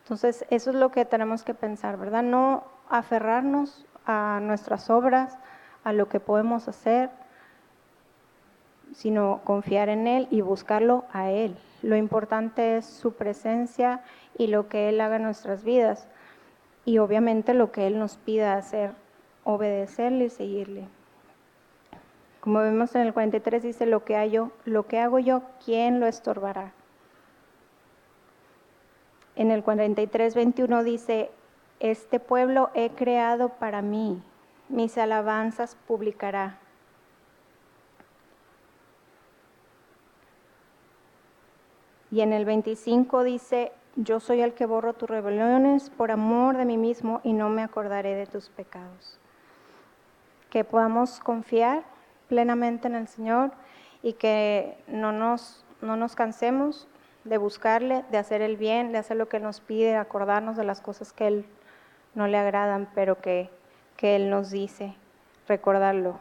Entonces, 0.03 0.45
eso 0.51 0.71
es 0.71 0.77
lo 0.77 0.91
que 0.91 1.05
tenemos 1.05 1.45
que 1.45 1.55
pensar, 1.55 1.97
¿verdad? 1.99 2.25
No 2.25 2.65
aferrarnos 2.89 3.87
a 4.07 4.41
nuestras 4.43 4.91
obras, 4.91 5.39
a 5.85 5.93
lo 5.93 6.09
que 6.09 6.19
podemos 6.19 6.67
hacer, 6.67 7.11
sino 8.93 9.41
confiar 9.45 9.89
en 9.89 10.09
Él 10.09 10.27
y 10.33 10.41
buscarlo 10.41 11.05
a 11.13 11.31
Él. 11.31 11.57
Lo 11.83 11.95
importante 11.95 12.79
es 12.79 12.87
su 12.87 13.13
presencia 13.13 14.03
y 14.37 14.49
lo 14.49 14.69
que 14.69 14.89
Él 14.89 15.01
haga 15.01 15.17
en 15.17 15.23
nuestras 15.23 15.63
vidas. 15.63 16.09
Y 16.87 16.99
obviamente 16.99 17.53
lo 17.53 17.73
que 17.73 17.89
Él 17.89 17.99
nos 17.99 18.17
pida 18.17 18.55
hacer, 18.55 18.93
obedecerle 19.45 20.27
y 20.27 20.31
seguirle. 20.31 20.89
Como 22.41 22.61
vemos 22.61 22.95
en 22.95 23.03
el 23.03 23.13
43 23.13 23.61
dice, 23.61 23.87
lo 23.87 24.05
que, 24.05 24.17
hago, 24.17 24.53
lo 24.65 24.87
que 24.87 25.01
hago 25.01 25.19
yo, 25.19 25.43
¿quién 25.65 25.99
lo 25.99 26.07
estorbará? 26.07 26.73
En 29.35 29.51
el 29.51 29.65
43, 29.65 30.37
21 30.37 30.85
dice, 30.85 31.31
este 31.81 32.21
pueblo 32.21 32.71
he 32.73 32.91
creado 32.91 33.49
para 33.49 33.83
mí, 33.83 34.23
mis 34.69 34.97
alabanzas 34.97 35.77
publicará. 35.89 36.61
Y 42.13 42.21
en 42.21 42.33
el 42.33 42.45
25 42.45 43.25
dice, 43.25 43.73
yo 43.97 44.21
soy 44.21 44.43
el 44.43 44.55
que 44.55 44.67
borro 44.67 44.93
tus 44.93 45.09
rebeliones 45.09 45.91
por 45.91 46.11
amor 46.11 46.57
de 46.57 46.65
mí 46.65 46.77
mismo 46.77 47.21
y 47.25 47.33
no 47.33 47.49
me 47.49 47.63
acordaré 47.63 48.15
de 48.15 48.27
tus 48.27 48.51
pecados. 48.51 49.19
Que 50.51 50.65
podamos 50.65 51.19
confiar 51.21 51.83
plenamente 52.29 52.89
en 52.89 52.95
el 52.95 53.09
Señor 53.09 53.53
y 54.03 54.13
que 54.13 54.79
no 54.87 55.13
nos, 55.13 55.65
no 55.81 55.97
nos 55.97 56.15
cansemos 56.15 56.87
de 57.25 57.39
buscarle, 57.39 58.05
de 58.11 58.19
hacer 58.19 58.43
el 58.43 58.57
bien, 58.57 58.93
de 58.93 58.99
hacer 58.99 59.17
lo 59.17 59.29
que 59.29 59.41
nos 59.41 59.61
pide, 59.61 59.97
acordarnos 59.97 60.57
de 60.57 60.65
las 60.65 60.81
cosas 60.81 61.13
que 61.13 61.27
Él 61.27 61.47
no 62.15 62.27
le 62.29 62.39
agradan, 62.39 62.89
pero 62.95 63.21
que, 63.21 63.51
que 63.97 64.15
Él 64.15 64.31
nos 64.31 64.51
dice, 64.51 64.95
recordarlo. 65.49 66.19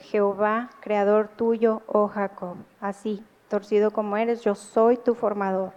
Jehová, 0.00 0.70
creador 0.80 1.28
tuyo, 1.28 1.82
oh 1.86 2.08
Jacob, 2.08 2.56
así 2.80 3.24
torcido 3.48 3.90
como 3.90 4.16
eres, 4.16 4.42
yo 4.42 4.54
soy 4.54 4.96
tu 4.96 5.14
formador. 5.14 5.72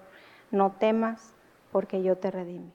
No 0.51 0.71
temas, 0.73 1.33
porque 1.71 2.03
yo 2.03 2.17
te 2.17 2.29
redimí. 2.29 2.71